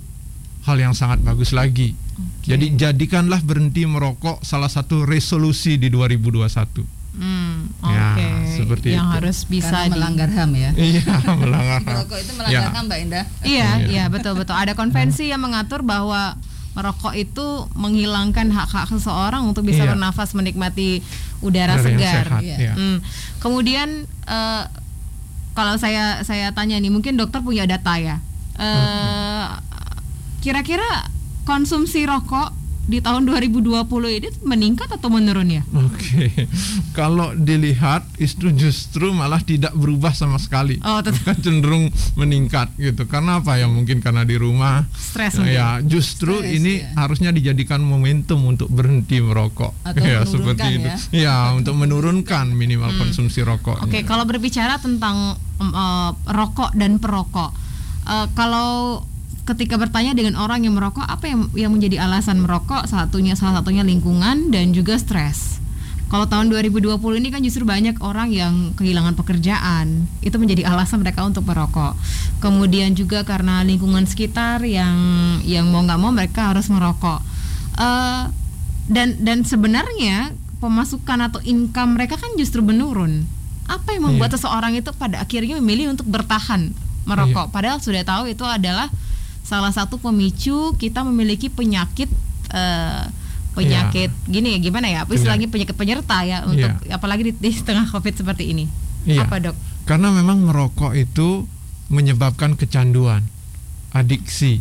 [0.64, 1.96] hal yang sangat bagus lagi.
[2.42, 6.84] Jadi jadikanlah berhenti merokok salah satu resolusi di 2021.
[7.16, 8.28] Hmm, Ya, oke.
[8.54, 9.16] seperti yang itu.
[9.16, 10.72] harus bisa Karena di- melanggar HAM ya.
[10.76, 11.04] Iya,
[11.38, 11.80] melanggar.
[11.82, 11.94] HAM.
[11.96, 12.70] Merokok itu melanggar Ya.
[12.70, 13.26] HAM Mbak Indah.
[13.42, 13.88] Iya, Iya.
[13.88, 14.52] iya betul betul.
[14.54, 16.36] Ada konvensi yang mengatur bahwa
[16.76, 19.96] merokok itu menghilangkan hak-hak seseorang untuk bisa Iya.
[19.96, 21.00] bernafas menikmati
[21.40, 22.26] udara Udara yang segar.
[22.28, 22.58] sehat, Iya.
[22.60, 22.74] ya.
[22.76, 22.98] Hmm.
[23.40, 23.90] Kemudian
[24.28, 24.64] eh,
[25.56, 28.20] kalau saya saya tanya nih, mungkin dokter punya data ya.
[28.60, 29.48] Eh,
[30.42, 31.10] Kira-kira
[31.42, 32.54] konsumsi rokok
[32.86, 33.66] di tahun 2020
[34.14, 35.66] ini meningkat atau menurun ya?
[35.74, 36.30] Oke,
[36.94, 41.18] kalau dilihat itu justru malah tidak berubah sama sekali, Oh, tetap.
[41.26, 43.10] Bahkan cenderung meningkat gitu.
[43.10, 43.66] Karena apa ya?
[43.66, 44.86] Mungkin karena di rumah.
[44.94, 45.58] Stres mungkin.
[45.58, 46.94] ya, justru Stres, ini ya.
[47.02, 49.74] harusnya dijadikan momentum untuk berhenti merokok.
[49.82, 50.88] Atau ya, seperti itu.
[50.88, 50.98] ya.
[51.26, 53.82] Ya, untuk menurunkan minimal konsumsi rokok.
[53.82, 57.50] Oke, kalau berbicara tentang em, eh, rokok dan perokok,
[58.06, 59.02] eh, kalau
[59.46, 62.90] ketika bertanya dengan orang yang merokok, apa yang yang menjadi alasan merokok?
[62.90, 65.62] Satunya salah satunya lingkungan dan juga stres.
[66.06, 71.26] Kalau tahun 2020 ini kan justru banyak orang yang kehilangan pekerjaan, itu menjadi alasan mereka
[71.26, 71.98] untuk merokok.
[72.42, 74.94] Kemudian juga karena lingkungan sekitar yang
[75.42, 77.22] yang mau nggak mau mereka harus merokok.
[77.78, 78.24] Eh,
[78.86, 80.30] dan dan sebenarnya
[80.62, 83.26] pemasukan atau income mereka kan justru menurun.
[83.66, 84.46] Apa yang membuat Iya.
[84.46, 86.70] seseorang itu pada akhirnya memilih untuk bertahan
[87.10, 87.50] merokok?
[87.50, 88.94] Padahal sudah tahu itu adalah
[89.46, 92.10] salah satu pemicu kita memiliki penyakit
[92.50, 93.04] eh,
[93.56, 95.00] penyakit gini ya gimana ya?
[95.08, 98.66] Apa istilahnya penyakit penyerta ya untuk apalagi di, di tengah covid seperti ini.
[99.08, 99.24] Iya.
[99.24, 99.56] Apa dok?
[99.88, 101.46] Karena memang merokok itu
[101.88, 103.22] menyebabkan kecanduan,
[103.94, 104.60] adiksi.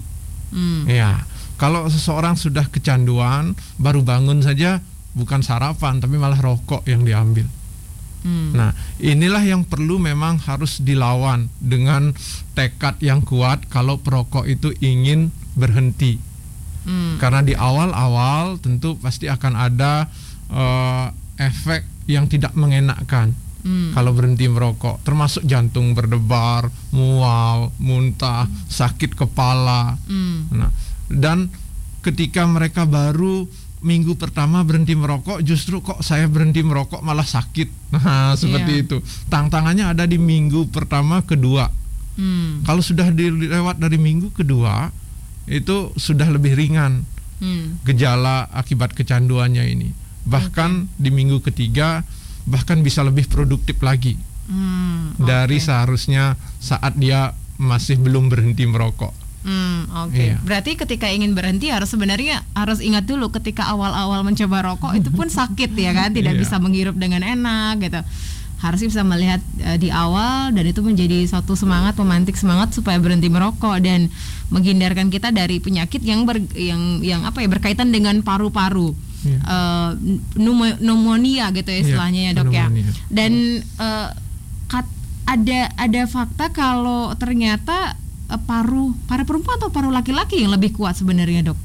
[0.52, 0.86] Hmm.
[0.86, 1.24] Ya,
[1.56, 4.84] kalau seseorang sudah kecanduan, baru bangun saja
[5.16, 7.48] bukan sarapan tapi malah rokok yang diambil.
[8.24, 8.56] Hmm.
[8.56, 12.16] Nah, inilah yang perlu memang harus dilawan dengan
[12.56, 16.16] tekad yang kuat kalau perokok itu ingin berhenti.
[16.88, 17.20] Hmm.
[17.20, 20.08] Karena di awal-awal tentu pasti akan ada
[20.48, 21.06] eh,
[21.38, 23.96] efek yang tidak mengenakkan Hmm.
[23.96, 29.96] kalau berhenti merokok, termasuk jantung berdebar, mual, muntah, sakit kepala.
[30.04, 30.52] Hmm.
[30.52, 30.68] Nah,
[31.08, 31.48] dan
[32.04, 33.48] ketika mereka baru
[33.84, 37.68] minggu pertama berhenti merokok, justru kok saya berhenti merokok malah sakit.
[37.94, 38.82] Nah, seperti Iya.
[38.82, 38.96] itu.
[39.28, 41.70] Tantangannya ada di minggu pertama, kedua.
[42.16, 42.64] Hmm.
[42.64, 44.90] Kalau sudah dilewat dari minggu kedua,
[45.46, 47.78] itu sudah lebih ringan Hmm.
[47.82, 49.92] gejala akibat kecanduannya ini.
[50.24, 52.02] Bahkan di minggu ketiga
[52.44, 54.16] bahkan bisa lebih produktif lagi
[54.46, 55.16] Hmm.
[55.16, 55.64] dari oke.
[55.64, 59.12] seharusnya saat dia masih belum berhenti merokok.
[59.44, 60.16] Hmm, oke.
[60.16, 60.40] Iya.
[60.40, 65.28] Berarti ketika ingin berhenti harus sebenarnya harus ingat dulu ketika awal-awal mencoba rokok itu pun
[65.38, 66.40] sakit ya kan, tidak Iya.
[66.40, 68.00] bisa menghirup dengan enak gitu.
[68.56, 73.28] Harusnya bisa melihat eh, di awal dan itu menjadi suatu semangat memantik semangat supaya berhenti
[73.28, 74.08] merokok dan
[74.48, 78.96] menghindarkan kita dari penyakit yang ber, yang yang apa ya berkaitan dengan paru-paru.
[79.22, 79.38] Iya.
[79.38, 79.90] Eh,
[80.34, 82.64] pneumo- pneumonia gitu ya Iya, istilahnya ya, Dok ya.
[82.64, 82.92] pneumonia.
[83.06, 84.08] Dan eh,
[84.66, 90.72] kat- ada ada fakta kalau ternyata eh, paru para perempuan atau paru laki-laki yang lebih
[90.72, 91.58] kuat sebenarnya dok.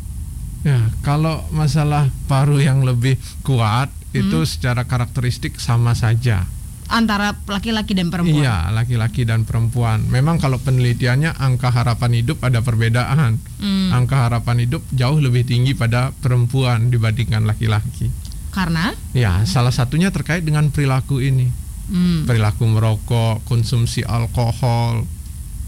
[0.60, 4.50] Ya, kalau masalah paru yang lebih kuat itu Hmm.
[4.50, 6.44] secara karakteristik sama saja.
[6.90, 8.42] Antara laki-laki dan perempuan.
[8.42, 10.10] Iya, laki-laki dan perempuan.
[10.10, 13.38] Memang kalau penelitiannya angka harapan hidup ada perbedaan.
[13.62, 13.94] Hmm.
[13.94, 18.10] Angka harapan hidup jauh lebih tinggi pada perempuan dibandingkan laki-laki.
[18.50, 21.54] Karena Ya, salah satunya terkait dengan perilaku ini.
[21.88, 25.06] hmm, Perilaku merokok, konsumsi alkohol,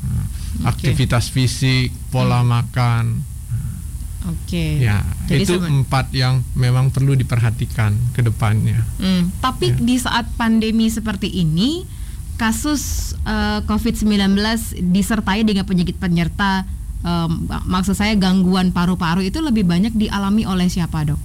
[0.02, 0.26] nah,
[0.66, 3.22] aktivitas fisik, pola makan.
[4.24, 4.66] oke.
[4.78, 8.86] Ya, Jadi itu seben- empat yang memang perlu diperhatikan ke depannya.
[8.96, 11.82] Hmm, tapi di saat pandemi seperti ini,
[12.36, 14.38] kasus eh, COVID-19
[14.84, 16.66] disertai dengan penyakit penyerta,
[17.02, 21.18] mak- maksud saya gangguan paru-paru itu lebih banyak dialami oleh siapa dok?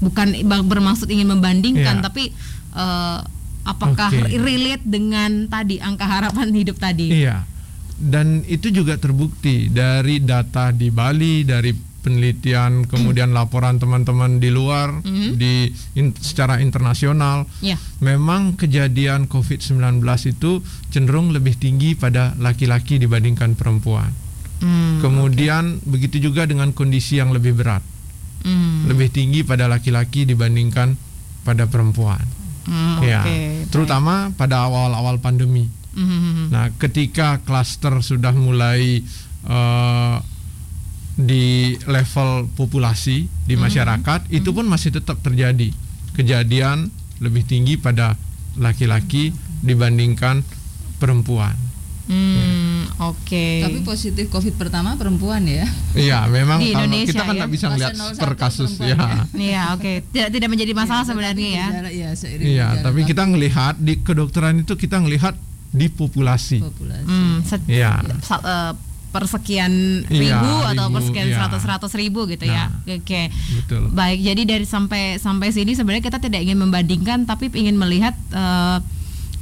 [0.00, 2.02] Bukan bermaksud ingin membandingkan, Iya.
[2.02, 2.34] tapi
[2.74, 3.18] eh,
[3.64, 4.34] apakah Oke.
[4.36, 7.14] relate dengan tadi angka harapan hidup tadi?
[7.14, 7.46] Iya.
[7.94, 11.70] Dan itu juga terbukti dari data di Bali, dari
[12.04, 15.30] penelitian, kemudian laporan teman-teman di luar, Mhm.
[15.34, 15.52] di
[15.94, 17.48] in- secara internasional.
[17.58, 17.80] Ya.
[17.98, 24.12] Memang kejadian COVID-19 itu cenderung lebih tinggi pada laki-laki dibandingkan perempuan.
[24.60, 27.80] Hmm, Kemudian begitu juga dengan kondisi yang lebih berat,
[28.44, 30.94] hmm, lebih tinggi pada laki-laki dibandingkan
[31.40, 32.20] pada perempuan.
[32.64, 35.68] hmm, ya, oke, terutama pada awal-awal pandemi.
[35.94, 36.50] Hmm.
[36.50, 39.00] Nah, ketika klaster sudah mulai
[39.46, 40.16] eh,
[41.14, 45.70] di level populasi di masyarakat, itu pun masih tetap terjadi
[46.14, 46.90] kejadian
[47.22, 48.18] lebih tinggi pada
[48.58, 49.30] laki-laki
[49.62, 50.42] dibandingkan
[50.98, 51.54] perempuan.
[52.04, 53.46] Hmm, oke.
[53.64, 55.64] Tapi positif COVID pertama perempuan ya.
[55.96, 57.38] Iya, memang Di kalau Indonesia kita kan ya?
[57.40, 58.92] nggak bisa Fase melihat 01 per kasus ya.
[58.92, 59.24] ya.
[59.32, 59.92] Iya, oke.
[60.12, 61.66] Tidak tidak menjadi masalah Iya, sebenarnya tetapi ya.
[61.88, 62.10] Iya,
[62.44, 65.34] Iya, gejala tapi kita ngelihat di kedokteran itu kita ngelihat
[65.74, 66.62] di populasi.
[66.62, 67.04] populasi.
[67.04, 67.98] Hmm, Iya.
[68.22, 68.72] sa- eh,
[69.10, 69.70] persekian
[70.06, 71.36] Iya, ribu atau ribu, persekian iya.
[71.38, 72.66] seratus seratus ribu gitu ya.
[72.66, 72.98] Nah.
[72.98, 73.30] Oke.
[73.30, 73.82] Betul.
[73.90, 78.78] Baik, jadi dari sampai sampai sini sebenarnya kita tidak ingin membandingkan, tapi ingin melihat eh,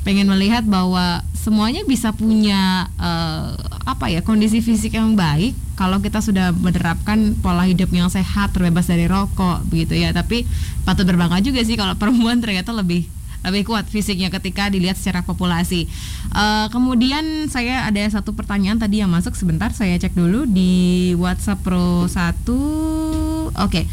[0.03, 3.49] pengen melihat bahwa semuanya bisa punya eh,
[3.85, 8.87] apa ya kondisi fisik yang baik kalau kita sudah menerapkan pola hidup yang sehat, terbebas
[8.87, 10.13] dari rokok, begitu ya.
[10.13, 10.45] Tapi
[10.85, 13.09] patut berbangga juga sih kalau perempuan ternyata lebih
[13.43, 15.91] lebih kuat fisiknya ketika dilihat secara populasi.
[16.33, 21.63] Eh, kemudian saya ada satu pertanyaan tadi yang masuk sebentar saya cek dulu di WhatsApp
[21.63, 23.51] Pro 1.
[23.59, 23.87] Oke.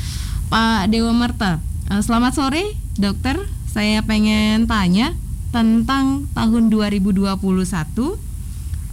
[0.49, 1.62] Pak Dewa Merta.
[1.89, 2.63] Eh, selamat sore,
[2.97, 3.38] Dokter.
[3.69, 5.13] Saya pengen tanya
[5.49, 8.17] tentang tahun 2021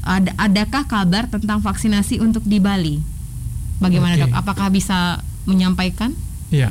[0.06, 3.02] ada adakah kabar tentang vaksinasi untuk di Bali?
[3.82, 4.22] Bagaimana, Oke.
[4.24, 4.32] Dok?
[4.38, 6.14] Apakah bisa menyampaikan?
[6.54, 6.70] Iya.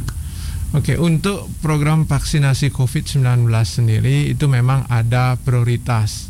[0.76, 6.28] Oke, untuk program vaksinasi COVID-19 sendiri itu memang ada prioritas.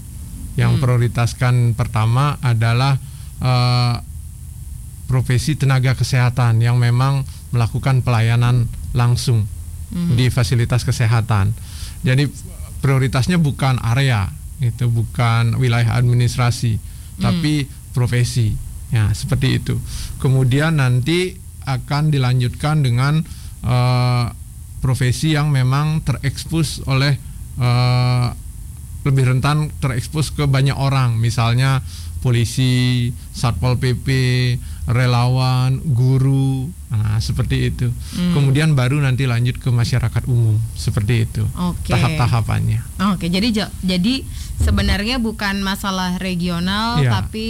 [0.56, 2.96] Yang prioritaskan pertama adalah
[3.42, 3.96] eh,
[5.10, 9.50] profesi tenaga kesehatan yang memang melakukan pelayanan langsung
[9.96, 11.56] di fasilitas kesehatan.
[12.04, 12.28] Jadi
[12.84, 14.28] prioritasnya bukan area,
[14.60, 16.78] itu bukan wilayah administrasi,
[17.22, 18.54] tapi profesi.
[18.94, 19.82] Ya, seperti itu.
[20.22, 23.26] Kemudian nanti akan dilanjutkan dengan
[23.66, 24.26] eh,
[24.78, 27.18] profesi yang memang terekspos oleh
[27.58, 28.28] eh,
[29.02, 31.82] lebih rentan terekspos ke banyak orang, misalnya
[32.20, 34.08] polisi, satpol pp,
[34.90, 37.94] relawan, guru, nah seperti itu.
[38.34, 41.46] Kemudian baru nanti lanjut ke masyarakat umum, seperti itu.
[41.56, 41.94] Oke.
[41.94, 42.82] Tahap-tahapannya.
[43.14, 44.26] Oke, jadi jo- jadi
[44.58, 47.14] sebenarnya bukan masalah regional Iya.
[47.16, 47.48] tapi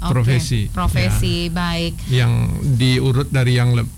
[0.00, 0.72] oke, Profesi.
[0.72, 2.08] Profesi baik.
[2.08, 2.32] Yang
[2.76, 3.92] diurut dari yang le-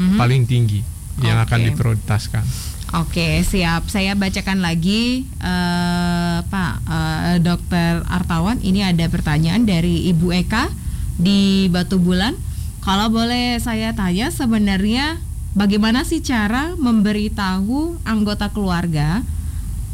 [0.00, 0.80] berisiko paling tinggi
[1.20, 1.44] yang.
[1.44, 1.52] Oke.
[1.52, 2.44] akan diprioritaskan.
[2.90, 3.86] Oke, siap.
[3.86, 8.58] Saya bacakan lagi eh, Pak eh, Dokter Artawan.
[8.58, 10.66] Ini ada pertanyaan dari Ibu Eka
[11.14, 12.34] di Batu Bulan.
[12.82, 15.20] Kalau boleh saya tanya sebenarnya
[15.54, 19.22] bagaimana sih cara memberitahu anggota keluarga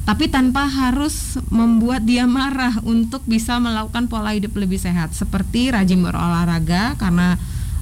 [0.06, 5.98] tapi tanpa harus membuat dia marah untuk bisa melakukan pola hidup lebih sehat seperti rajin
[5.98, 7.34] berolahraga karena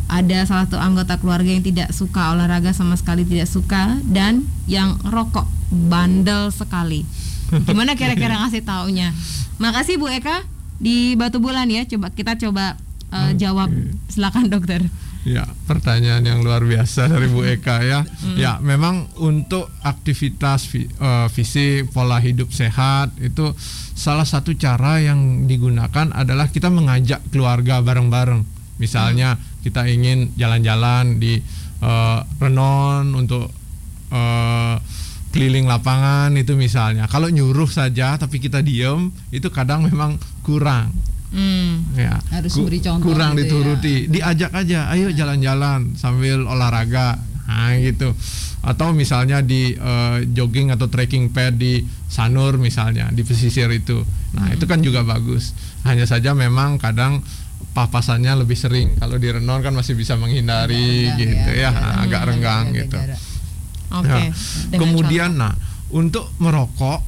[0.08, 5.00] ada salah satu anggota keluarga yang tidak suka olahraga sama sekali tidak suka dan yang
[5.00, 7.08] rokok bandel sekali.
[7.50, 9.14] Gimana kira-kira ngasih taunya?
[9.58, 10.42] Makasih Bu Eka
[10.82, 11.86] di Batu Bulan ya.
[11.86, 12.76] Coba kita coba
[13.14, 13.70] uh, jawab.
[14.10, 14.82] Silakan dokter.
[15.24, 18.04] Ya, pertanyaan yang luar biasa dari Bu Eka ya.
[18.36, 23.56] Ya, memang untuk aktivitas eh, fisik, pola hidup sehat itu
[23.96, 28.44] salah satu cara yang digunakan adalah kita mengajak keluarga bareng-bareng.
[28.76, 31.40] Misalnya kita ingin jalan-jalan di
[31.80, 33.48] eh, Renon untuk
[34.10, 34.76] eh,
[35.32, 37.08] keliling lapangan itu misalnya.
[37.08, 40.92] Kalau nyuruh saja tapi kita diem itu kadang memang kurang
[41.34, 41.82] Hmm.
[41.98, 43.42] ya Harus memberi contoh kurang gitu ya.
[43.42, 48.14] dituruti diajak aja ayo jalan-jalan sambil olahraga nah gitu
[48.62, 53.98] atau misalnya di eh, jogging atau trekking pad di Sanur misalnya di pesisir itu
[54.30, 54.54] nah Hmm.
[54.54, 57.18] itu kan juga bagus hanya saja memang kadang
[57.74, 62.64] papasannya lebih sering kalau di Renon kan masih bisa menghindari gitu ya, jarak, agak renggang
[62.70, 62.96] jaga gitu.
[63.94, 64.08] Oke.
[64.08, 64.18] Ya.
[64.70, 65.54] Dengan Kemudian nah,
[65.90, 67.02] untuk merokok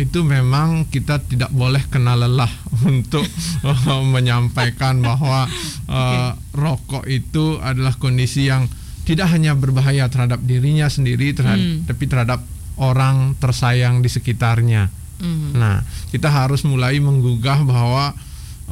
[0.00, 2.48] itu memang kita tidak boleh kena lelah
[2.88, 3.24] untuk
[4.16, 5.44] menyampaikan bahwa
[5.88, 8.64] eh, rokok itu adalah kondisi yang
[9.04, 11.84] tidak hanya berbahaya terhadap dirinya sendiri terhadap, Hmm.
[11.84, 12.40] tapi terhadap
[12.80, 14.88] orang tersayang di sekitarnya.
[15.20, 15.58] Mhm.
[15.58, 15.82] Nah,
[16.14, 18.14] kita harus mulai menggugah bahwa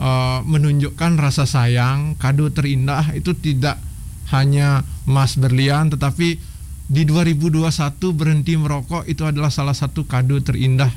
[0.01, 3.77] eh, menunjukkan rasa sayang, kado terindah itu tidak
[4.33, 6.41] hanya emas berlian, tetapi
[6.91, 7.71] di 2021
[8.17, 10.91] berhenti merokok itu adalah salah satu kado terindah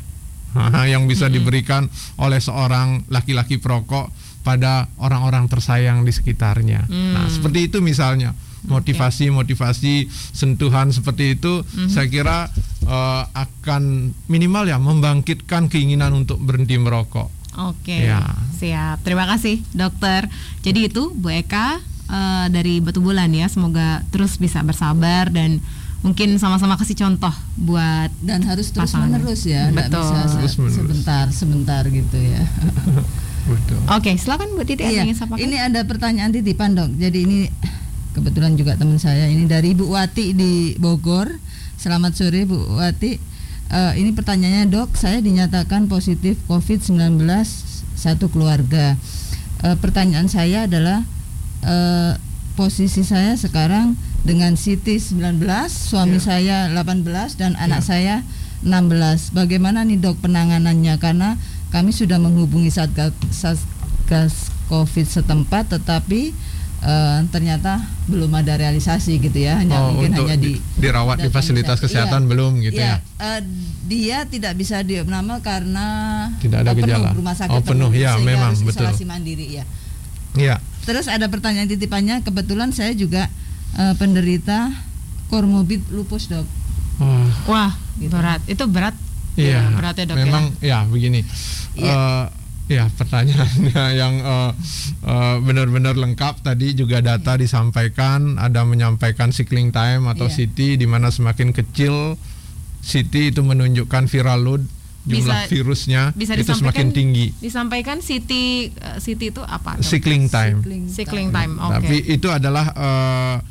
[0.94, 1.86] yang bisa diberikan
[2.18, 4.10] oleh seorang laki-laki perokok
[4.44, 6.86] pada orang-orang tersayang di sekitarnya.
[6.90, 8.36] Nah, seperti itu misalnya.
[8.64, 12.48] Motivasi-motivasi sentuhan seperti itu saya kira
[12.88, 17.43] eh, akan minimal ya membangkitkan keinginan untuk berhenti merokok.
[17.56, 18.22] Oke, Ya.
[18.54, 19.02] siap.
[19.02, 20.26] Terima kasih, dokter.
[20.60, 23.46] Jadi itu Bu Eka eh, dari Batu Bulan ya.
[23.46, 25.62] Semoga terus bisa bersabar dan
[26.00, 29.08] mungkin sama-sama kasih contoh buat dan harus terus Pasangan.
[29.10, 30.04] menerus ya nggak Betul.
[30.04, 30.76] bisa se- Terus menerus.
[30.76, 32.44] sebentar sebentar gitu ya
[33.46, 33.80] Betul.
[33.90, 35.40] Oke, silakan Bu Titi Iya, yang ingin sampaikan.
[35.42, 36.92] ini ada pertanyaan titipan dok.
[36.94, 37.40] Jadi ini
[38.12, 39.28] kebetulan juga teman saya.
[39.28, 41.28] Ini dari Ibu Wati di Bogor.
[41.76, 43.20] Selamat sore Bu Wati.
[43.72, 47.24] Eh, ini pertanyaannya dok, saya dinyatakan positif COVID-19
[47.94, 49.00] satu keluarga.
[49.64, 51.06] Eh, pertanyaan saya adalah
[51.64, 52.20] eh,
[52.60, 58.24] posisi saya sekarang dengan Siti 19, suami saya 18 dan anak saya
[58.64, 59.36] 16.
[59.36, 60.96] Bagaimana nih dok penanganannya?
[61.00, 61.36] Karena
[61.74, 66.32] kami sudah menghubungi Satgas, Satgas COVID setempat, tetapi
[66.84, 69.56] eh, ternyata belum ada realisasi gitu ya.
[69.56, 72.30] Hanya Oh, mungkin untuk hanya di di- dirawat di fasilitas kesehatan Iya.
[72.30, 73.24] belum gitu Iya, ya?
[73.24, 73.42] eh,
[73.86, 75.88] dia tidak bisa diopname karena
[76.38, 77.10] Tidak ada eh, penuh, gejala.
[77.12, 78.84] rumah sakit Oh, penuh, ya, sehingga memang, harus betul.
[78.86, 79.66] isolasi mandiri ya.
[80.34, 80.56] Iya.
[80.84, 83.32] Terus ada pertanyaan titipannya, kebetulan saya juga
[83.74, 84.70] eh, penderita
[85.28, 86.46] komorbid lupus dok.
[86.96, 88.44] Oh, Wah, berat.
[88.46, 88.94] Itu berat.
[89.34, 90.22] Iya, Ya, berat ya, Dok, ya.
[90.22, 91.26] memang ya, begini.
[91.74, 91.90] Iya.
[91.90, 92.26] Eh,
[92.66, 94.52] ya pertanyaannya yang eh,
[95.04, 100.48] eh, benar-benar lengkap tadi juga data disampaikan, ada menyampaikan cycling time atau Iya.
[100.48, 102.16] CT di mana semakin kecil
[102.80, 104.64] CT itu menunjukkan viral load
[105.04, 107.36] jumlah Bisa- virusnya Bisa itu semakin tinggi.
[107.38, 109.76] Disampaikan City eh, City itu apa?
[109.80, 110.64] Cycling time.
[110.88, 111.60] Cycling time.
[111.60, 111.74] Oke.
[111.76, 112.72] Tapi itu adalah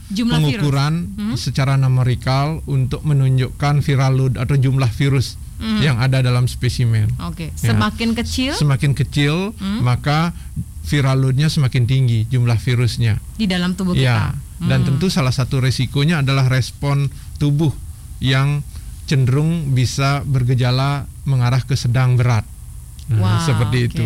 [0.09, 1.21] Jumlah pengukuran virus.
[1.21, 1.37] Mhm.
[1.37, 5.79] secara numerikal untuk menunjukkan viral load atau jumlah virus Mhm.
[5.81, 7.07] yang ada dalam spesimen.
[7.23, 7.55] Oke.
[7.55, 7.71] Ya.
[7.71, 9.81] Semakin kecil Semakin kecil, Hmm.
[9.81, 10.35] maka
[10.83, 13.23] viral loadnya semakin tinggi jumlah virusnya.
[13.33, 14.67] di dalam tubuh Ya, kita.
[14.67, 14.87] dan Hmm.
[14.91, 17.07] tentu salah satu resikonya adalah respon
[17.39, 17.71] tubuh
[18.19, 18.67] yang
[19.05, 22.43] cenderung bisa bergejala mengarah ke sedang berat.
[23.07, 23.89] Nah, Wah, seperti oke.
[23.89, 24.05] itu.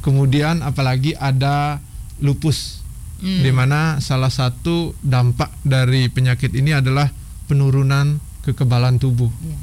[0.00, 1.82] Kemudian apalagi ada
[2.18, 2.82] lupus
[3.16, 3.40] Hmm.
[3.40, 7.08] di mana salah satu dampak dari penyakit ini adalah
[7.46, 9.30] penurunan kekebalan tubuh.
[9.40, 9.56] Ya.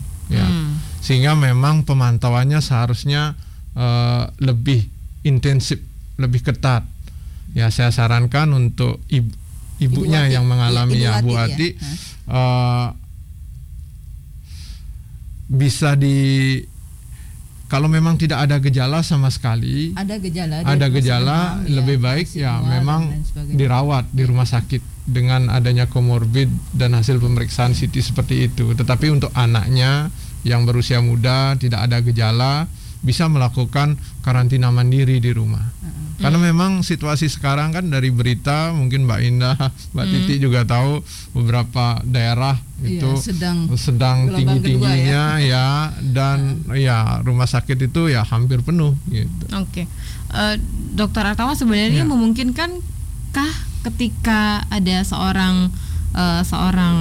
[1.02, 3.34] Sehingga memang pemantauannya seharusnya
[3.74, 4.86] eh, lebih
[5.26, 5.82] intensif,
[6.18, 6.86] lebih ketat.
[7.52, 9.34] Ya, saya sarankan untuk ibu,
[9.82, 10.34] ibunya Wati.
[10.38, 11.92] yang mengalami Ibu ya Bu Wati, ya.
[12.32, 12.88] Eh,
[15.52, 16.16] bisa di
[17.68, 20.60] kalau memang tidak ada gejala sama sekali, Ada gejala.
[20.64, 23.02] ada gejala demam, ya, lebih baik ya memang
[23.56, 28.76] dirawat di rumah sakit dengan adanya komorbid dan hasil pemeriksaan CT seperti itu.
[28.76, 32.65] Tetapi untuk anaknya yang berusia muda tidak ada gejala
[33.01, 35.65] bisa melakukan karantina mandiri di rumah.
[36.21, 39.58] Karena memang situasi sekarang kan dari berita mungkin Mbak Indah,
[39.97, 41.01] Mbak Titi juga tahu
[41.34, 48.62] beberapa daerah Iya, itu sedang sedang tinggi-tingginya ya dan ya rumah sakit itu ya hampir
[48.62, 49.45] penuh gitu.
[49.58, 49.89] Oke,
[50.32, 50.56] Eh,
[50.93, 52.08] Dokter Artawa sebenarnya Ya.
[52.08, 53.51] memungkinkankah
[53.84, 55.73] ketika ada seorang
[56.12, 56.95] eh, seorang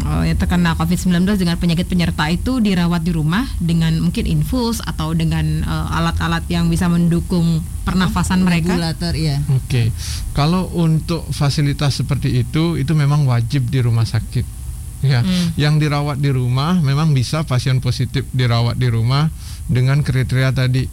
[0.00, 5.12] eh, yang terkena COVID-19 dengan penyakit penyerta itu dirawat di rumah dengan mungkin infus atau
[5.12, 8.74] dengan eh, alat-alat yang bisa mendukung pernafasan mereka?
[8.74, 9.38] regulator ya.
[9.50, 9.92] Oke,
[10.32, 14.64] kalau untuk fasilitas seperti itu, itu memang wajib di rumah sakit.
[15.04, 15.52] Ya, Hmm.
[15.60, 19.28] yang dirawat di rumah memang bisa pasien positif dirawat di rumah
[19.68, 20.88] dengan kriteria tadi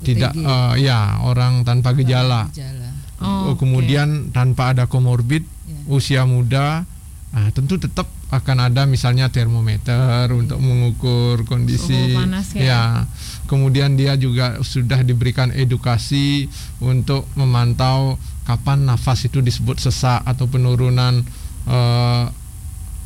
[0.00, 2.88] tidak eh, ya orang tanpa gejala, Gejala.
[3.20, 3.60] Oh, oke.
[3.60, 5.76] kemudian tanpa ada komorbid, Ya.
[5.92, 6.88] usia muda,
[7.30, 13.06] nah, tentu tetap akan ada misalnya termometer untuk mengukur kondisi, Suhu panas ya.
[13.50, 16.46] kemudian dia juga sudah diberikan edukasi
[16.78, 21.22] untuk memantau kapan nafas itu disebut sesak atau penurunan
[21.70, 22.24] eh,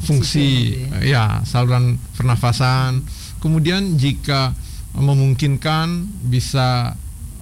[0.04, 3.04] fungsi Oksigen eh, ya saluran pernafasan.
[3.40, 4.56] Kemudian jika
[4.96, 6.96] memungkinkan bisa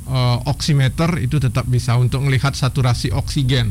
[0.05, 3.71] eh, oximeter itu tetap bisa untuk melihat saturasi oksigen.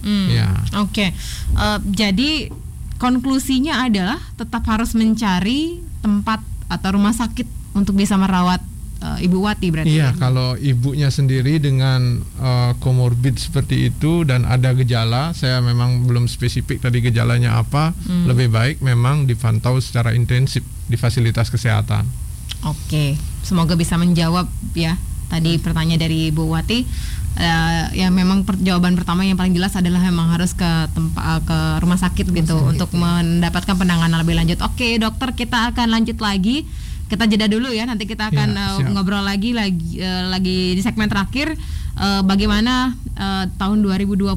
[0.00, 0.48] Hmm, Ya.
[0.76, 1.10] Oke,
[1.54, 2.50] Eh, jadi
[2.98, 8.58] konklusinya adalah tetap harus mencari tempat atau rumah sakit untuk bisa merawat
[8.98, 9.94] eh, Ibu Wati berarti.
[9.94, 10.18] Iya, ya?
[10.18, 16.82] kalau ibunya sendiri dengan uh, komorbid seperti itu dan ada gejala, saya memang belum spesifik
[16.82, 18.26] tadi gejalanya apa, Hmm.
[18.26, 22.10] lebih baik memang dipantau secara intensif di fasilitas kesehatan.
[22.66, 26.84] Oke, semoga bisa menjawab ya tadi pertanyaan dari Bu Wati.
[27.38, 31.58] Eh, ya memang per- jawaban pertama yang paling jelas adalah memang harus ke tempat ke
[31.78, 34.58] rumah sakit gitu untuk mendapatkan penanganan lebih lanjut.
[34.60, 36.66] Oke, dokter kita akan lanjut lagi.
[37.06, 37.86] Kita jeda dulu ya.
[37.86, 38.90] Nanti kita akan Ya, eh, siap.
[38.90, 41.54] ngobrol lagi lagi eh, lagi di segmen terakhir
[41.94, 44.34] eh, bagaimana eh, tahun 2020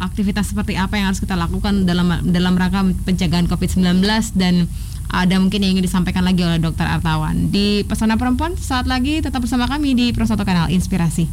[0.00, 4.00] aktivitas seperti apa yang harus kita lakukan dalam dalam rangka pencegahan COVID-19
[4.34, 4.64] dan
[5.10, 9.44] ada mungkin yang ingin disampaikan lagi oleh Dokter Artawan di Pesona Perempuan saat lagi tetap
[9.44, 11.26] bersama kami di Pro Kanal Inspirasi.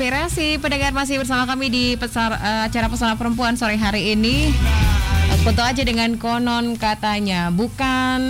[0.00, 4.48] Inspirasi Pendengar masih bersama kami di pesar, eh, acara Pesona Perempuan sore hari ini.
[5.44, 7.52] Foto aja dengan konon katanya.
[7.52, 8.20] Bukan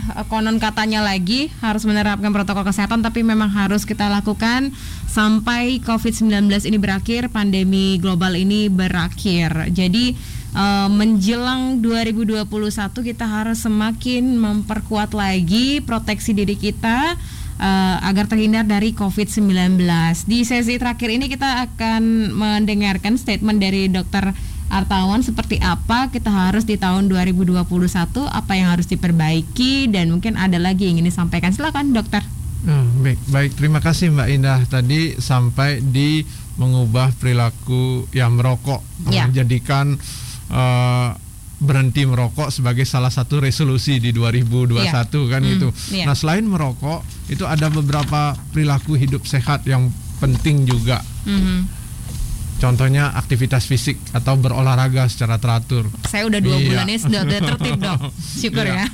[0.00, 1.52] eh, konon katanya lagi.
[1.60, 4.72] Harus menerapkan protokol kesehatan Tapi memang harus kita lakukan.
[5.12, 6.32] Sampai COVID-19
[6.64, 9.76] ini berakhir Pandemi global ini berakhir.
[9.76, 10.16] Jadi
[10.56, 12.48] eh, menjelang 2021
[12.96, 17.20] kita harus semakin memperkuat lagi proteksi diri kita
[17.60, 19.76] eh, agar terhindar dari COVID-19.
[20.24, 24.32] Di sesi terakhir ini kita akan mendengarkan statement dari Dr.
[24.70, 27.58] Artawan seperti apa kita harus di tahun 2021,
[28.24, 31.50] apa yang harus diperbaiki dan mungkin ada lagi yang ingin disampaikan.
[31.50, 32.22] Silakan, Dokter.
[32.70, 33.50] Oh, baik, baik.
[33.58, 36.22] Terima kasih Mbak Indah tadi sampai di
[36.54, 39.26] mengubah perilaku yang merokok, Ya.
[39.26, 39.98] menjadikan
[40.50, 41.08] eh,
[41.60, 44.80] berhenti merokok sebagai salah satu resolusi di 2021
[45.28, 45.68] kan Hmm, gitu.
[45.92, 46.08] iya.
[46.08, 51.04] Nah selain merokok itu ada beberapa perilaku hidup sehat yang penting juga.
[51.24, 51.78] Mhm.
[52.60, 55.88] Contohnya aktivitas fisik atau berolahraga secara teratur.
[56.04, 56.68] Saya udah dua Iya.
[56.68, 58.00] bulan ini sudah, udah tertib dok.
[58.20, 58.84] Syukur Iya.
[58.84, 58.86] ya.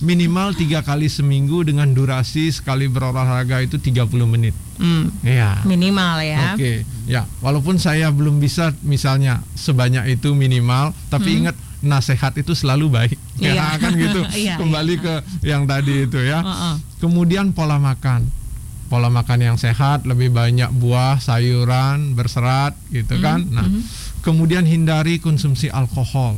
[0.00, 4.56] Minimal tiga kali seminggu dengan durasi sekali berolahraga itu 30 menit.
[4.80, 5.60] Hmm, Iya.
[5.64, 6.56] minimal ya.
[6.56, 7.28] Oke, ya.
[7.44, 13.18] Walaupun saya belum bisa misalnya sebanyak itu minimal, tapi ingat nasihat itu selalu baik.
[13.36, 13.42] Hmm.
[13.42, 13.52] Iya.
[13.52, 14.20] Ya kan gitu.
[14.42, 16.40] Iya, Kembali ke yang tadi itu ya.
[16.98, 18.30] Kemudian pola makan.
[18.86, 23.40] Pola makan yang sehat, lebih banyak buah, sayuran, berserat gitu Hmm, kan.
[23.48, 23.64] Nah,
[24.20, 26.36] kemudian hindari konsumsi alkohol.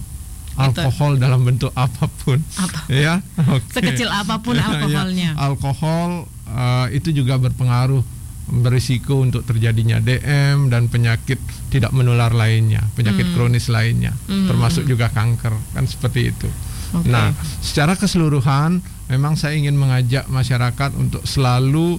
[0.54, 2.38] Alkohol dalam bentuk apa pun.
[2.54, 2.86] Apa?
[2.94, 3.18] Ya.
[3.36, 3.74] oke.
[3.74, 5.30] Sekecil apa pun Ya, alkoholnya.
[5.34, 8.06] alkohol eh, itu juga berpengaruh
[8.44, 11.40] berisiko untuk terjadinya DM dan penyakit
[11.72, 16.48] tidak menular lainnya, penyakit kronis lainnya, termasuk juga kanker kan seperti itu.
[16.94, 17.10] Oke.
[17.10, 18.78] Nah, secara keseluruhan
[19.10, 21.98] memang saya ingin mengajak masyarakat untuk selalu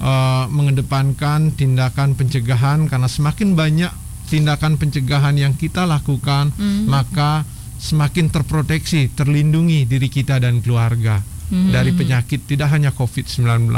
[0.00, 3.92] eh, mengedepankan tindakan pencegahan karena semakin banyak
[4.30, 6.54] tindakan pencegahan yang kita lakukan,
[6.86, 7.42] maka
[7.82, 11.18] semakin terproteksi, terlindungi diri kita dan keluarga
[11.50, 13.74] dari penyakit tidak hanya COVID-19.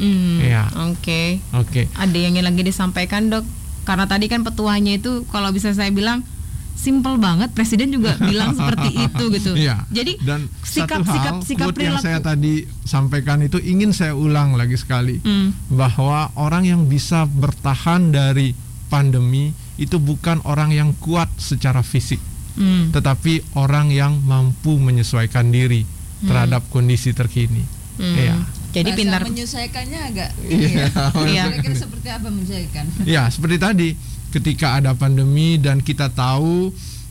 [0.00, 0.64] Hmm, Iya.
[0.88, 1.44] Oke.
[1.52, 1.86] Oke.
[1.92, 3.44] Ada yang ingin lagi disampaikan dok?
[3.84, 6.24] Karena tadi kan petuahnya itu kalau bisa saya bilang
[6.72, 9.50] simple banget presiden juga bilang seperti itu gitu.
[9.52, 9.84] Iya.
[9.90, 14.56] Jadi dan sikap satu hal, sikap sikap yang saya tadi sampaikan itu ingin saya ulang
[14.56, 15.52] lagi sekali Hmm.
[15.68, 18.56] bahwa orang yang bisa bertahan dari
[18.88, 22.20] pandemi itu bukan orang yang kuat secara fisik,
[22.56, 22.88] Hmm.
[22.90, 25.84] tetapi orang yang mampu menyesuaikan diri
[26.20, 27.64] terhadap kondisi terkini.
[27.96, 28.12] Hmm.
[28.14, 28.36] Iya.
[28.70, 29.20] Jadi Bahasa pintar.
[29.26, 30.86] menyelesaikannya agak Iya.
[31.30, 31.44] Iya.
[31.50, 32.84] Kira-kira seperti apa menyesuaikan?
[33.02, 33.88] Ya, seperti tadi,
[34.30, 36.70] ketika ada pandemi dan kita tahu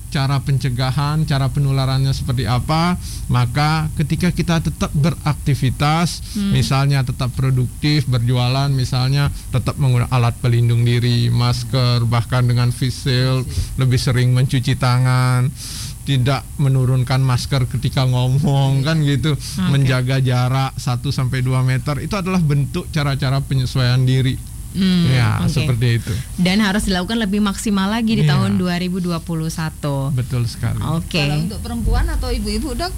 [0.10, 2.98] cara pencegahan, cara penularannya seperti apa,
[3.30, 11.30] maka ketika kita tetap beraktivitas, misalnya tetap produktif, berjualan, misalnya tetap menggunakan alat pelindung diri,
[11.30, 13.46] masker, bahkan dengan face shield,
[13.78, 15.54] lebih sering mencuci tangan,
[16.10, 19.38] tidak menurunkan masker ketika ngomong kan gitu,
[19.70, 24.34] menjaga jarak 1 sampai 2 meter itu adalah bentuk cara-cara penyesuaian diri.
[24.70, 25.50] Hmm, ya, oke.
[25.50, 26.14] seperti itu.
[26.38, 28.38] Dan harus dilakukan lebih maksimal lagi di Iya.
[28.38, 30.14] tahun 2021.
[30.14, 30.78] Betul sekali.
[30.94, 31.26] Oke.
[31.26, 32.94] Kalau untuk perempuan atau ibu-ibu dok?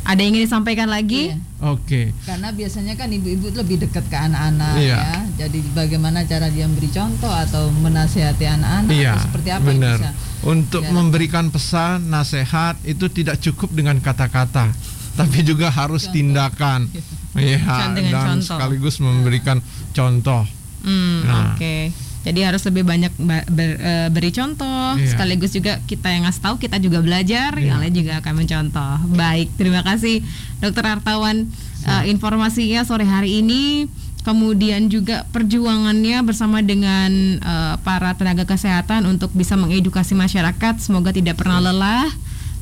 [0.00, 1.30] Ada yang ingin disampaikan lagi?
[1.30, 1.36] Iya.
[1.62, 2.16] Oke.
[2.24, 4.96] Karena biasanya kan ibu-ibu lebih dekat ke anak-anak Iya.
[4.96, 5.12] ya.
[5.38, 9.98] Jadi bagaimana cara dia memberi contoh atau menasehati anak-anak Iya, atau seperti apa benar.
[9.98, 10.10] bisa?
[10.42, 10.96] Untuk diharapkan?
[10.96, 14.72] memberikan pesan, nasihat itu tidak cukup dengan kata-kata,
[15.14, 16.88] tapi juga harus tindakan.
[17.30, 18.58] Iya, dan contoh.
[18.58, 20.42] sekaligus memberikan contoh.
[20.82, 21.54] Hmm, Nah.
[21.54, 21.76] oke.
[22.20, 25.16] Jadi harus lebih banyak ba- ber- eh, beri contoh, Iya.
[25.16, 27.72] sekaligus juga kita yang ngasih tahu, kita juga belajar, Iya.
[27.72, 28.96] yang lain juga akan mencontoh.
[29.16, 30.20] Baik, terima kasih
[30.60, 31.48] Dokter Artawan
[31.80, 33.88] eh, informasinya sore hari ini.
[34.20, 37.08] Kemudian juga perjuangannya bersama dengan
[37.40, 40.76] eh, para tenaga kesehatan untuk bisa mengedukasi masyarakat.
[40.76, 42.04] Semoga tidak pernah lelah,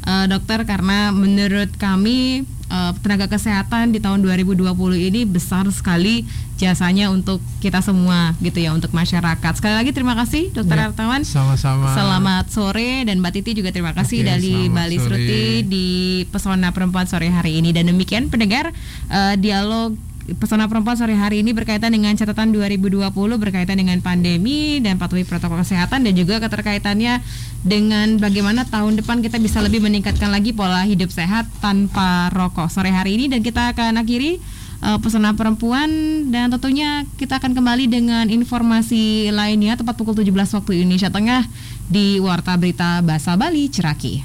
[0.07, 6.25] eh, dokter, karena menurut kami eh, tenaga kesehatan di tahun 2020 ini besar sekali
[6.59, 9.53] jasanya untuk kita semua gitu ya untuk masyarakat.
[9.57, 11.23] Sekali lagi terima kasih Dokter Ya, Artawan.
[11.23, 11.95] Sama-sama.
[11.95, 14.99] Selamat sore dan Mbak Titi juga terima kasih Oke, dari Bali.
[14.99, 15.87] Sruti di
[16.29, 18.75] Pesona Perempuan sore hari ini dan demikian pendengar
[19.09, 19.95] eh, dialog
[20.37, 23.09] Pesona Perempuan sore hari ini berkaitan dengan catatan 2020
[23.41, 27.25] berkaitan dengan pandemi dan patuhi protokol kesehatan dan juga keterkaitannya
[27.65, 32.93] dengan bagaimana tahun depan kita bisa lebih meningkatkan lagi pola hidup sehat tanpa rokok sore
[32.93, 34.37] hari ini dan kita akan akhiri
[34.85, 35.89] uh, pesona perempuan
[36.29, 41.49] dan tentunya kita akan kembali dengan informasi lainnya tepat pukul 17 waktu Indonesia Tengah
[41.89, 44.21] di Warta Berita Bahasa Bali Ceraki.